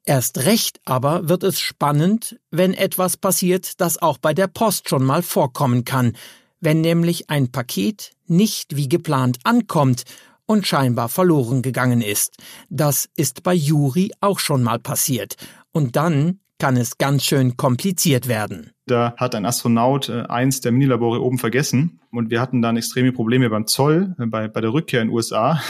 Erst 0.05 0.45
recht 0.47 0.81
aber 0.85 1.29
wird 1.29 1.45
es 1.45 1.61
spannend, 1.61 2.39
wenn 2.51 2.75
etwas 2.75 3.17
passiert, 3.17 3.81
das 3.81 4.03
auch 4.03 4.19
bei 4.19 4.35
der 4.35 4.49
Post 4.49 4.89
schon 4.89 5.05
mal 5.05 5.23
vorkommen 5.23 5.85
kann, 5.85 6.17
wenn 6.61 6.81
nämlich 6.81 7.31
ein 7.31 7.53
Paket 7.53 8.11
nicht 8.27 8.77
wie 8.77 8.89
geplant 8.89 9.39
ankommt 9.45 10.03
und 10.47 10.67
scheinbar 10.67 11.09
verloren 11.09 11.63
gegangen 11.63 12.01
ist. 12.01 12.37
Das 12.69 13.09
ist 13.17 13.45
bei 13.45 13.55
Juri 13.55 14.11
auch 14.21 14.41
schon 14.41 14.63
mal 14.63 14.81
passiert. 14.81 15.37
Und 15.71 15.95
dann 15.95 16.41
kann 16.59 16.77
es 16.77 16.99
ganz 16.99 17.25
schön 17.25 17.57
kompliziert 17.57 18.29
werden. 18.29 18.71
Da 18.87 19.15
hat 19.17 19.35
ein 19.35 19.47
Astronaut 19.47 20.09
äh, 20.09 20.23
eins 20.23 20.61
der 20.61 20.73
Minilabore 20.73 21.21
oben 21.21 21.39
vergessen 21.39 22.01
und 22.11 22.31
wir 22.31 22.41
hatten 22.41 22.63
dann 22.63 22.77
extreme 22.77 23.13
Probleme 23.13 23.51
beim 23.51 23.67
Zoll, 23.67 24.15
äh, 24.19 24.27
bei, 24.27 24.49
bei 24.49 24.61
der 24.61 24.73
Rückkehr 24.73 25.01
in 25.01 25.09
den 25.09 25.15
USA 25.15 25.61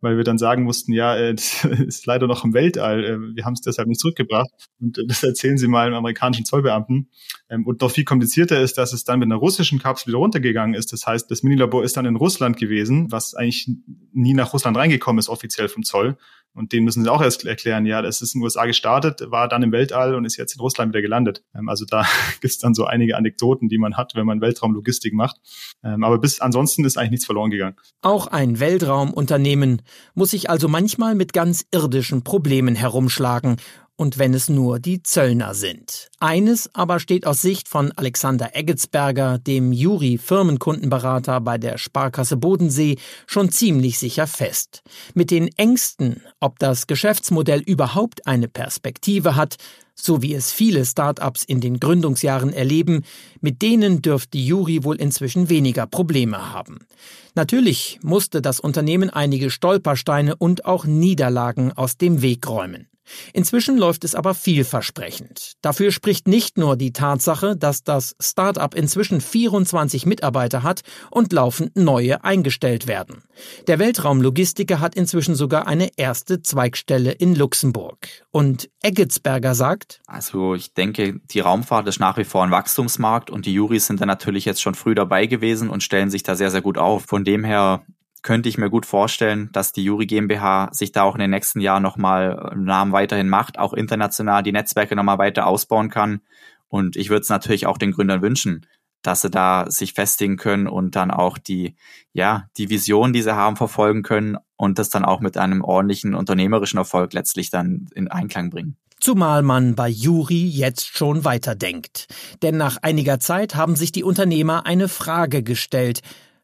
weil 0.00 0.16
wir 0.16 0.24
dann 0.24 0.38
sagen 0.38 0.64
mussten, 0.64 0.92
ja, 0.92 1.16
äh, 1.16 1.34
das 1.34 1.64
ist 1.64 2.06
leider 2.06 2.26
noch 2.26 2.44
im 2.44 2.54
Weltall, 2.54 3.04
äh, 3.04 3.18
wir 3.34 3.44
haben 3.44 3.54
es 3.54 3.60
deshalb 3.60 3.88
nicht 3.88 4.00
zurückgebracht. 4.00 4.50
Und 4.80 4.98
äh, 4.98 5.06
das 5.06 5.22
erzählen 5.22 5.58
sie 5.58 5.68
mal 5.68 5.86
einem 5.86 5.96
amerikanischen 5.96 6.44
Zollbeamten. 6.44 7.10
Ähm, 7.48 7.66
und 7.66 7.80
noch 7.80 7.90
viel 7.90 8.04
komplizierter 8.04 8.60
ist, 8.60 8.78
dass 8.78 8.92
es 8.92 9.04
dann 9.04 9.18
mit 9.18 9.26
einer 9.26 9.36
russischen 9.36 9.78
Kapsel 9.78 10.08
wieder 10.08 10.18
runtergegangen 10.18 10.74
ist. 10.74 10.92
Das 10.92 11.06
heißt, 11.06 11.30
das 11.30 11.42
Minilabor 11.42 11.84
ist 11.84 11.96
dann 11.96 12.06
in 12.06 12.16
Russland 12.16 12.56
gewesen, 12.56 13.10
was 13.12 13.34
eigentlich 13.34 13.68
nie 14.12 14.34
nach 14.34 14.52
Russland 14.52 14.76
reingekommen 14.76 15.18
ist, 15.18 15.28
offiziell 15.28 15.68
vom 15.68 15.82
Zoll. 15.82 16.16
Und 16.52 16.72
denen 16.72 16.84
müssen 16.84 17.04
sie 17.04 17.10
auch 17.10 17.22
erst 17.22 17.44
erklären, 17.46 17.86
ja, 17.86 18.02
das 18.02 18.22
ist 18.22 18.34
in 18.34 18.40
den 18.40 18.44
USA 18.44 18.66
gestartet, 18.66 19.22
war 19.30 19.48
dann 19.48 19.62
im 19.62 19.72
Weltall 19.72 20.14
und 20.14 20.24
ist 20.24 20.36
jetzt 20.36 20.54
in 20.54 20.60
Russland 20.60 20.92
wieder 20.92 21.00
gelandet. 21.00 21.44
Ähm, 21.54 21.68
also 21.68 21.84
da 21.84 22.04
gibt 22.40 22.52
es 22.52 22.58
dann 22.58 22.74
so 22.74 22.84
einige 22.84 23.16
Anekdoten, 23.16 23.68
die 23.68 23.78
man 23.78 23.96
hat, 23.96 24.14
wenn 24.14 24.26
man 24.26 24.40
Weltraumlogistik 24.40 25.12
macht. 25.12 25.36
Ähm, 25.84 26.02
aber 26.02 26.18
bis 26.18 26.40
ansonsten 26.40 26.84
ist 26.84 26.98
eigentlich 26.98 27.10
nichts 27.10 27.26
verloren 27.26 27.50
gegangen. 27.50 27.76
Auch 28.02 28.26
ein 28.26 28.58
Weltraumunternehmen 28.58 29.82
muss 30.14 30.30
sich 30.30 30.50
also 30.50 30.68
manchmal 30.68 31.14
mit 31.14 31.32
ganz 31.32 31.66
irdischen 31.70 32.24
Problemen 32.24 32.74
herumschlagen 32.74 33.56
und 34.00 34.16
wenn 34.16 34.32
es 34.32 34.48
nur 34.48 34.78
die 34.78 35.02
Zöllner 35.02 35.52
sind. 35.52 36.08
Eines 36.20 36.74
aber 36.74 37.00
steht 37.00 37.26
aus 37.26 37.42
Sicht 37.42 37.68
von 37.68 37.92
Alexander 37.92 38.56
Eggetsberger, 38.56 39.36
dem 39.36 39.72
Juri 39.72 40.16
Firmenkundenberater 40.16 41.42
bei 41.42 41.58
der 41.58 41.76
Sparkasse 41.76 42.38
Bodensee, 42.38 42.96
schon 43.26 43.50
ziemlich 43.50 43.98
sicher 43.98 44.26
fest. 44.26 44.82
Mit 45.12 45.30
den 45.30 45.48
Ängsten, 45.48 46.22
ob 46.40 46.58
das 46.58 46.86
Geschäftsmodell 46.86 47.60
überhaupt 47.60 48.26
eine 48.26 48.48
Perspektive 48.48 49.36
hat, 49.36 49.56
so 49.94 50.22
wie 50.22 50.32
es 50.32 50.50
viele 50.50 50.86
Start-ups 50.86 51.44
in 51.44 51.60
den 51.60 51.78
Gründungsjahren 51.78 52.54
erleben, 52.54 53.04
mit 53.42 53.60
denen 53.60 54.00
dürfte 54.00 54.38
Juri 54.38 54.82
wohl 54.82 54.96
inzwischen 54.96 55.50
weniger 55.50 55.86
Probleme 55.86 56.54
haben. 56.54 56.86
Natürlich 57.34 57.98
musste 58.02 58.40
das 58.40 58.60
Unternehmen 58.60 59.10
einige 59.10 59.50
Stolpersteine 59.50 60.36
und 60.36 60.64
auch 60.64 60.86
Niederlagen 60.86 61.72
aus 61.72 61.98
dem 61.98 62.22
Weg 62.22 62.48
räumen. 62.48 62.86
Inzwischen 63.32 63.76
läuft 63.76 64.04
es 64.04 64.14
aber 64.14 64.34
vielversprechend. 64.34 65.52
Dafür 65.62 65.92
spricht 65.92 66.28
nicht 66.28 66.58
nur 66.58 66.76
die 66.76 66.92
Tatsache, 66.92 67.56
dass 67.56 67.82
das 67.82 68.16
Start-up 68.20 68.74
inzwischen 68.74 69.20
24 69.20 70.06
Mitarbeiter 70.06 70.62
hat 70.62 70.82
und 71.10 71.32
laufend 71.32 71.76
neue 71.76 72.24
eingestellt 72.24 72.86
werden. 72.86 73.22
Der 73.66 73.78
Weltraumlogistiker 73.78 74.80
hat 74.80 74.94
inzwischen 74.94 75.34
sogar 75.34 75.66
eine 75.66 75.90
erste 75.96 76.42
Zweigstelle 76.42 77.12
in 77.12 77.34
Luxemburg. 77.34 78.08
Und 78.30 78.68
Eggetsberger 78.82 79.54
sagt, 79.54 80.00
Also 80.06 80.54
ich 80.54 80.74
denke, 80.74 81.20
die 81.30 81.40
Raumfahrt 81.40 81.88
ist 81.88 82.00
nach 82.00 82.16
wie 82.16 82.24
vor 82.24 82.44
ein 82.44 82.50
Wachstumsmarkt 82.50 83.30
und 83.30 83.46
die 83.46 83.54
Juris 83.54 83.86
sind 83.86 84.00
da 84.00 84.06
natürlich 84.06 84.44
jetzt 84.44 84.62
schon 84.62 84.74
früh 84.74 84.94
dabei 84.94 85.26
gewesen 85.26 85.70
und 85.70 85.82
stellen 85.82 86.10
sich 86.10 86.22
da 86.22 86.34
sehr, 86.34 86.50
sehr 86.50 86.62
gut 86.62 86.78
auf. 86.78 87.04
Von 87.04 87.24
dem 87.24 87.44
her 87.44 87.82
könnte 88.22 88.48
ich 88.48 88.58
mir 88.58 88.70
gut 88.70 88.86
vorstellen, 88.86 89.50
dass 89.52 89.72
die 89.72 89.84
Juri 89.84 90.06
GmbH 90.06 90.68
sich 90.72 90.92
da 90.92 91.02
auch 91.02 91.14
in 91.14 91.20
den 91.20 91.30
nächsten 91.30 91.60
Jahren 91.60 91.82
nochmal 91.82 92.52
Namen 92.56 92.92
weiterhin 92.92 93.28
macht, 93.28 93.58
auch 93.58 93.72
international 93.72 94.42
die 94.42 94.52
Netzwerke 94.52 94.96
nochmal 94.96 95.18
weiter 95.18 95.46
ausbauen 95.46 95.90
kann. 95.90 96.20
Und 96.68 96.96
ich 96.96 97.10
würde 97.10 97.22
es 97.22 97.28
natürlich 97.28 97.66
auch 97.66 97.78
den 97.78 97.92
Gründern 97.92 98.22
wünschen, 98.22 98.66
dass 99.02 99.22
sie 99.22 99.30
da 99.30 99.64
sich 99.68 99.94
festigen 99.94 100.36
können 100.36 100.68
und 100.68 100.96
dann 100.96 101.10
auch 101.10 101.38
die, 101.38 101.76
ja, 102.12 102.48
die 102.56 102.70
Vision, 102.70 103.12
die 103.12 103.22
sie 103.22 103.34
haben, 103.34 103.56
verfolgen 103.56 104.02
können 104.02 104.36
und 104.56 104.78
das 104.78 104.90
dann 104.90 105.04
auch 105.04 105.20
mit 105.20 105.36
einem 105.36 105.62
ordentlichen 105.62 106.14
unternehmerischen 106.14 106.78
Erfolg 106.78 107.12
letztlich 107.12 107.50
dann 107.50 107.86
in 107.94 108.08
Einklang 108.08 108.50
bringen. 108.50 108.76
Zumal 109.00 109.42
man 109.42 109.74
bei 109.74 109.88
Juri 109.88 110.46
jetzt 110.46 110.96
schon 110.96 111.24
weiterdenkt. 111.24 112.06
Denn 112.42 112.58
nach 112.58 112.76
einiger 112.82 113.18
Zeit 113.18 113.54
haben 113.54 113.74
sich 113.74 113.92
die 113.92 114.04
Unternehmer 114.04 114.66
eine 114.66 114.88
Frage 114.88 115.42
gestellt. 115.42 116.02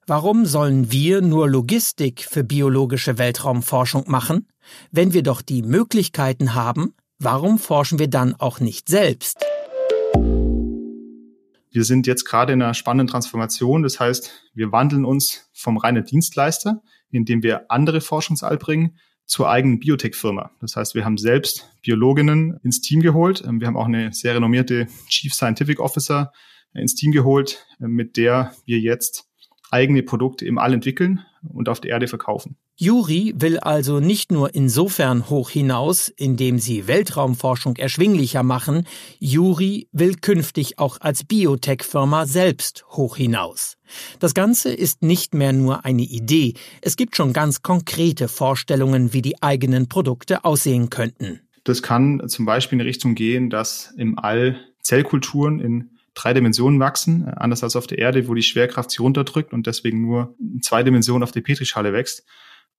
Warum 0.08 0.46
sollen 0.46 0.92
wir 0.92 1.20
nur 1.20 1.48
Logistik 1.48 2.28
für 2.30 2.44
biologische 2.44 3.18
Weltraumforschung 3.18 4.04
machen? 4.06 4.46
Wenn 4.92 5.12
wir 5.12 5.24
doch 5.24 5.42
die 5.42 5.62
Möglichkeiten 5.62 6.54
haben, 6.54 6.94
warum 7.18 7.58
forschen 7.58 7.98
wir 7.98 8.06
dann 8.06 8.36
auch 8.36 8.60
nicht 8.60 8.88
selbst? 8.88 9.44
Wir 11.72 11.82
sind 11.82 12.06
jetzt 12.06 12.24
gerade 12.24 12.52
in 12.52 12.62
einer 12.62 12.74
spannenden 12.74 13.08
Transformation. 13.08 13.82
Das 13.82 13.98
heißt, 13.98 14.30
wir 14.54 14.70
wandeln 14.70 15.04
uns 15.04 15.50
vom 15.52 15.76
reinen 15.76 16.04
Dienstleister, 16.04 16.84
indem 17.10 17.42
wir 17.42 17.68
andere 17.68 18.00
Forschungsall 18.00 18.58
bringen, 18.58 18.98
zur 19.24 19.50
eigenen 19.50 19.80
Biotech-Firma. 19.80 20.52
Das 20.60 20.76
heißt, 20.76 20.94
wir 20.94 21.04
haben 21.04 21.18
selbst 21.18 21.68
Biologinnen 21.82 22.60
ins 22.62 22.80
Team 22.80 23.00
geholt. 23.00 23.42
Wir 23.44 23.66
haben 23.66 23.76
auch 23.76 23.86
eine 23.86 24.12
sehr 24.12 24.36
renommierte 24.36 24.86
Chief 25.08 25.34
Scientific 25.34 25.80
Officer 25.80 26.30
ins 26.74 26.94
Team 26.94 27.10
geholt, 27.10 27.66
mit 27.80 28.16
der 28.16 28.52
wir 28.66 28.78
jetzt 28.78 29.24
eigene 29.70 30.02
Produkte 30.02 30.44
im 30.44 30.58
All 30.58 30.74
entwickeln 30.74 31.20
und 31.52 31.68
auf 31.68 31.80
der 31.80 31.92
Erde 31.92 32.08
verkaufen. 32.08 32.56
Juri 32.76 33.32
will 33.36 33.58
also 33.58 34.00
nicht 34.00 34.30
nur 34.30 34.54
insofern 34.54 35.30
hoch 35.30 35.48
hinaus, 35.48 36.08
indem 36.08 36.58
sie 36.58 36.86
Weltraumforschung 36.86 37.76
erschwinglicher 37.76 38.42
machen, 38.42 38.86
Juri 39.18 39.88
will 39.92 40.16
künftig 40.16 40.78
auch 40.78 41.00
als 41.00 41.24
Biotech-Firma 41.24 42.26
selbst 42.26 42.84
hoch 42.90 43.16
hinaus. 43.16 43.78
Das 44.18 44.34
Ganze 44.34 44.74
ist 44.74 45.02
nicht 45.02 45.32
mehr 45.32 45.52
nur 45.54 45.84
eine 45.84 46.02
Idee, 46.02 46.54
es 46.82 46.96
gibt 46.96 47.16
schon 47.16 47.32
ganz 47.32 47.62
konkrete 47.62 48.28
Vorstellungen, 48.28 49.12
wie 49.12 49.22
die 49.22 49.42
eigenen 49.42 49.88
Produkte 49.88 50.44
aussehen 50.44 50.90
könnten. 50.90 51.40
Das 51.64 51.82
kann 51.82 52.22
zum 52.28 52.44
Beispiel 52.44 52.78
in 52.78 52.86
Richtung 52.86 53.14
gehen, 53.14 53.48
dass 53.48 53.94
im 53.96 54.18
All 54.18 54.56
Zellkulturen 54.82 55.60
in 55.60 55.95
drei 56.16 56.32
Dimensionen 56.32 56.80
wachsen, 56.80 57.28
anders 57.28 57.62
als 57.62 57.76
auf 57.76 57.86
der 57.86 57.98
Erde, 57.98 58.26
wo 58.26 58.34
die 58.34 58.42
Schwerkraft 58.42 58.90
sie 58.90 59.02
runterdrückt 59.02 59.52
und 59.52 59.66
deswegen 59.66 60.00
nur 60.00 60.34
in 60.40 60.62
zwei 60.62 60.82
Dimensionen 60.82 61.22
auf 61.22 61.30
der 61.30 61.42
Petrischale 61.42 61.92
wächst. 61.92 62.24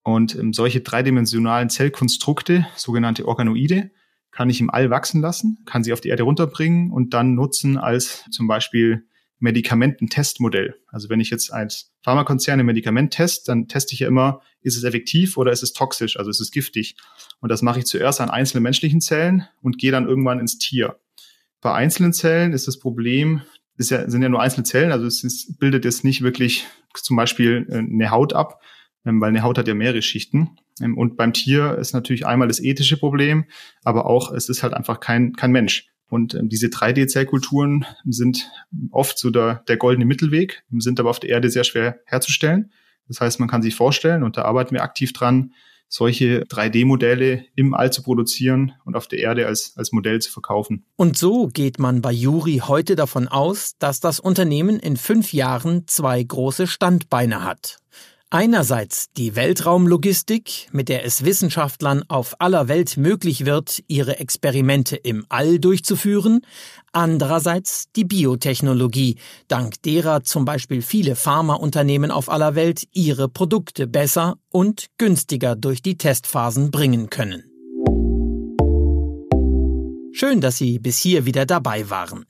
Und 0.02 0.34
ähm, 0.34 0.52
solche 0.52 0.80
dreidimensionalen 0.80 1.70
Zellkonstrukte, 1.70 2.66
sogenannte 2.76 3.26
Organoide, 3.26 3.90
kann 4.30 4.50
ich 4.50 4.60
im 4.60 4.70
All 4.70 4.90
wachsen 4.90 5.20
lassen, 5.20 5.58
kann 5.64 5.82
sie 5.82 5.92
auf 5.92 6.00
die 6.00 6.08
Erde 6.08 6.24
runterbringen 6.24 6.90
und 6.90 7.14
dann 7.14 7.34
nutzen 7.34 7.78
als 7.78 8.24
zum 8.30 8.46
Beispiel 8.46 9.06
Medikamententestmodell. 9.38 10.74
Also 10.88 11.08
wenn 11.08 11.20
ich 11.20 11.30
jetzt 11.30 11.52
als 11.52 11.92
Pharmakonzern 12.02 12.58
ein 12.58 12.66
Medikament 12.66 13.12
teste, 13.12 13.46
dann 13.46 13.68
teste 13.68 13.94
ich 13.94 14.00
ja 14.00 14.08
immer, 14.08 14.40
ist 14.60 14.76
es 14.76 14.84
effektiv 14.84 15.36
oder 15.36 15.52
ist 15.52 15.62
es 15.62 15.72
toxisch, 15.72 16.18
also 16.18 16.30
ist 16.30 16.40
es 16.40 16.50
giftig. 16.50 16.96
Und 17.40 17.50
das 17.50 17.62
mache 17.62 17.78
ich 17.78 17.86
zuerst 17.86 18.20
an 18.20 18.30
einzelnen 18.30 18.64
menschlichen 18.64 19.00
Zellen 19.00 19.46
und 19.62 19.78
gehe 19.78 19.92
dann 19.92 20.08
irgendwann 20.08 20.40
ins 20.40 20.58
Tier. 20.58 20.98
Bei 21.60 21.74
einzelnen 21.74 22.12
Zellen 22.12 22.52
ist 22.52 22.68
das 22.68 22.78
Problem, 22.78 23.42
es 23.76 23.90
ja, 23.90 24.08
sind 24.08 24.22
ja 24.22 24.28
nur 24.28 24.42
einzelne 24.42 24.64
Zellen, 24.64 24.92
also 24.92 25.06
es 25.06 25.24
ist, 25.24 25.58
bildet 25.58 25.84
jetzt 25.84 26.04
nicht 26.04 26.22
wirklich 26.22 26.66
zum 26.94 27.16
Beispiel 27.16 27.66
äh, 27.70 27.78
eine 27.78 28.10
Haut 28.10 28.32
ab, 28.32 28.60
ähm, 29.04 29.20
weil 29.20 29.28
eine 29.28 29.42
Haut 29.42 29.58
hat 29.58 29.68
ja 29.68 29.74
mehrere 29.74 30.02
Schichten. 30.02 30.58
Ähm, 30.80 30.96
und 30.98 31.16
beim 31.16 31.32
Tier 31.32 31.76
ist 31.78 31.92
natürlich 31.92 32.26
einmal 32.26 32.48
das 32.48 32.60
ethische 32.60 32.96
Problem, 32.96 33.44
aber 33.84 34.06
auch 34.06 34.32
es 34.32 34.48
ist 34.48 34.62
halt 34.62 34.74
einfach 34.74 35.00
kein, 35.00 35.34
kein 35.34 35.52
Mensch. 35.52 35.88
Und 36.08 36.34
ähm, 36.34 36.48
diese 36.48 36.68
3D-Zellkulturen 36.68 37.84
sind 38.04 38.50
oft 38.90 39.18
so 39.18 39.30
der, 39.30 39.62
der 39.68 39.76
goldene 39.76 40.06
Mittelweg, 40.06 40.64
sind 40.78 40.98
aber 41.00 41.10
auf 41.10 41.20
der 41.20 41.30
Erde 41.30 41.50
sehr 41.50 41.64
schwer 41.64 42.00
herzustellen. 42.06 42.72
Das 43.08 43.20
heißt, 43.20 43.40
man 43.40 43.48
kann 43.48 43.62
sich 43.62 43.74
vorstellen, 43.74 44.22
und 44.22 44.36
da 44.36 44.42
arbeiten 44.42 44.74
wir 44.74 44.82
aktiv 44.82 45.12
dran, 45.12 45.52
solche 45.88 46.44
3D-Modelle 46.44 47.44
im 47.54 47.74
All 47.74 47.92
zu 47.92 48.02
produzieren 48.02 48.72
und 48.84 48.96
auf 48.96 49.08
der 49.08 49.18
Erde 49.20 49.46
als, 49.46 49.72
als 49.76 49.92
Modell 49.92 50.20
zu 50.20 50.30
verkaufen. 50.30 50.84
Und 50.96 51.16
so 51.16 51.48
geht 51.48 51.78
man 51.78 52.02
bei 52.02 52.12
Juri 52.12 52.62
heute 52.66 52.94
davon 52.94 53.26
aus, 53.26 53.76
dass 53.78 54.00
das 54.00 54.20
Unternehmen 54.20 54.78
in 54.78 54.96
fünf 54.96 55.32
Jahren 55.32 55.86
zwei 55.86 56.22
große 56.22 56.66
Standbeine 56.66 57.42
hat. 57.42 57.78
Einerseits 58.30 59.06
die 59.16 59.36
Weltraumlogistik, 59.36 60.68
mit 60.70 60.90
der 60.90 61.02
es 61.06 61.24
Wissenschaftlern 61.24 62.02
auf 62.08 62.38
aller 62.40 62.68
Welt 62.68 62.98
möglich 62.98 63.46
wird, 63.46 63.82
ihre 63.88 64.18
Experimente 64.18 64.96
im 64.96 65.24
All 65.30 65.58
durchzuführen, 65.58 66.42
andererseits 66.92 67.86
die 67.96 68.04
Biotechnologie, 68.04 69.16
dank 69.48 69.80
derer 69.80 70.24
zum 70.24 70.44
Beispiel 70.44 70.82
viele 70.82 71.16
Pharmaunternehmen 71.16 72.10
auf 72.10 72.28
aller 72.28 72.54
Welt 72.54 72.86
ihre 72.92 73.30
Produkte 73.30 73.86
besser 73.86 74.36
und 74.50 74.88
günstiger 74.98 75.56
durch 75.56 75.80
die 75.80 75.96
Testphasen 75.96 76.70
bringen 76.70 77.08
können. 77.08 77.47
Schön, 80.20 80.40
dass 80.40 80.56
Sie 80.56 80.80
bis 80.80 80.98
hier 80.98 81.26
wieder 81.26 81.46
dabei 81.46 81.90
waren. 81.90 82.26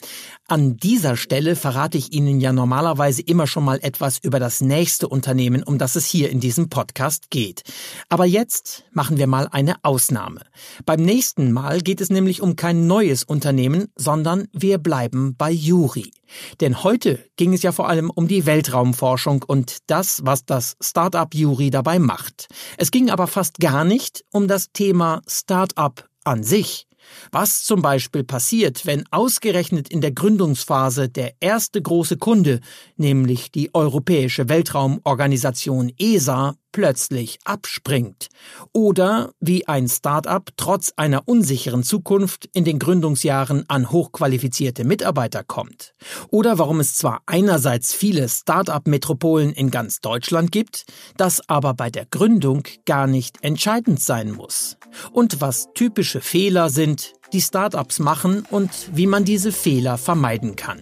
An 0.46 0.76
dieser 0.76 1.16
Stelle 1.16 1.56
verrate 1.56 1.96
ich 1.96 2.12
Ihnen 2.12 2.38
ja 2.38 2.52
normalerweise 2.52 3.22
immer 3.22 3.46
schon 3.46 3.64
mal 3.64 3.78
etwas 3.80 4.18
über 4.18 4.38
das 4.38 4.60
nächste 4.60 5.08
Unternehmen, 5.08 5.62
um 5.62 5.78
das 5.78 5.96
es 5.96 6.04
hier 6.04 6.28
in 6.28 6.38
diesem 6.38 6.68
Podcast 6.68 7.30
geht. 7.30 7.62
Aber 8.10 8.26
jetzt 8.26 8.84
machen 8.92 9.16
wir 9.16 9.26
mal 9.26 9.48
eine 9.52 9.76
Ausnahme. 9.84 10.42
Beim 10.84 11.00
nächsten 11.00 11.50
Mal 11.50 11.80
geht 11.80 12.02
es 12.02 12.10
nämlich 12.10 12.42
um 12.42 12.56
kein 12.56 12.86
neues 12.86 13.24
Unternehmen, 13.24 13.86
sondern 13.96 14.48
wir 14.52 14.76
bleiben 14.76 15.34
bei 15.38 15.50
Juri. 15.50 16.12
Denn 16.60 16.84
heute 16.84 17.24
ging 17.36 17.54
es 17.54 17.62
ja 17.62 17.72
vor 17.72 17.88
allem 17.88 18.10
um 18.10 18.28
die 18.28 18.44
Weltraumforschung 18.44 19.44
und 19.46 19.78
das, 19.86 20.20
was 20.26 20.44
das 20.44 20.76
Startup 20.82 21.34
Juri 21.34 21.70
dabei 21.70 21.98
macht. 21.98 22.48
Es 22.76 22.90
ging 22.90 23.08
aber 23.08 23.28
fast 23.28 23.60
gar 23.60 23.84
nicht 23.84 24.26
um 24.30 24.46
das 24.46 24.72
Thema 24.74 25.22
Startup 25.26 26.06
an 26.24 26.42
sich. 26.42 26.87
Was 27.32 27.62
zum 27.62 27.82
Beispiel 27.82 28.24
passiert, 28.24 28.86
wenn 28.86 29.04
ausgerechnet 29.10 29.88
in 29.88 30.00
der 30.00 30.12
Gründungsphase 30.12 31.08
der 31.08 31.34
erste 31.40 31.80
große 31.80 32.16
Kunde, 32.16 32.60
nämlich 32.96 33.50
die 33.50 33.74
Europäische 33.74 34.48
Weltraumorganisation 34.48 35.92
ESA, 35.98 36.54
plötzlich 36.78 37.40
abspringt. 37.42 38.28
Oder 38.72 39.32
wie 39.40 39.66
ein 39.66 39.88
Start-up 39.88 40.50
trotz 40.56 40.92
einer 40.96 41.26
unsicheren 41.26 41.82
Zukunft 41.82 42.48
in 42.52 42.64
den 42.64 42.78
Gründungsjahren 42.78 43.64
an 43.66 43.90
hochqualifizierte 43.90 44.84
Mitarbeiter 44.84 45.42
kommt. 45.42 45.92
Oder 46.30 46.60
warum 46.60 46.78
es 46.78 46.94
zwar 46.94 47.22
einerseits 47.26 47.92
viele 47.92 48.28
Start-up-Metropolen 48.28 49.50
in 49.54 49.72
ganz 49.72 50.00
Deutschland 50.00 50.52
gibt, 50.52 50.84
das 51.16 51.42
aber 51.48 51.74
bei 51.74 51.90
der 51.90 52.06
Gründung 52.06 52.62
gar 52.86 53.08
nicht 53.08 53.42
entscheidend 53.42 54.00
sein 54.00 54.30
muss. 54.30 54.76
Und 55.10 55.40
was 55.40 55.70
typische 55.74 56.20
Fehler 56.20 56.70
sind, 56.70 57.14
die 57.32 57.40
Start-ups 57.40 57.98
machen 57.98 58.46
und 58.52 58.70
wie 58.92 59.08
man 59.08 59.24
diese 59.24 59.50
Fehler 59.50 59.98
vermeiden 59.98 60.54
kann. 60.54 60.80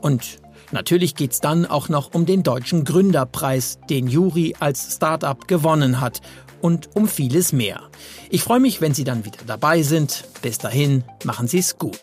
Und 0.00 0.40
Natürlich 0.70 1.14
geht's 1.14 1.40
dann 1.40 1.66
auch 1.66 1.88
noch 1.88 2.14
um 2.14 2.26
den 2.26 2.42
deutschen 2.42 2.84
Gründerpreis, 2.84 3.78
den 3.88 4.06
Juri 4.06 4.54
als 4.60 4.94
Startup 4.96 5.48
gewonnen 5.48 6.00
hat 6.00 6.20
und 6.60 6.90
um 6.94 7.08
vieles 7.08 7.52
mehr. 7.52 7.82
Ich 8.30 8.42
freue 8.42 8.60
mich, 8.60 8.80
wenn 8.80 8.94
Sie 8.94 9.04
dann 9.04 9.24
wieder 9.24 9.38
dabei 9.46 9.82
sind. 9.82 10.24
Bis 10.42 10.58
dahin, 10.58 11.04
machen 11.24 11.48
Sie 11.48 11.58
es 11.58 11.78
gut. 11.78 12.00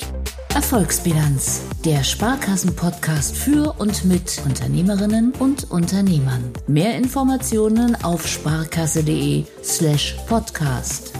Erfolgsbilanz, 0.54 1.62
der 1.84 2.04
Sparkassen-Podcast 2.04 3.36
für 3.36 3.75
und 3.78 4.06
mit 4.06 4.41
Unternehmerinnen 4.45 5.34
und 5.34 5.69
Unternehmern. 5.69 6.51
Mehr 6.67 6.97
Informationen 6.97 7.95
auf 8.04 8.25
sparkasse.de 8.28 9.43
slash 9.63 10.15
podcast. 10.28 11.13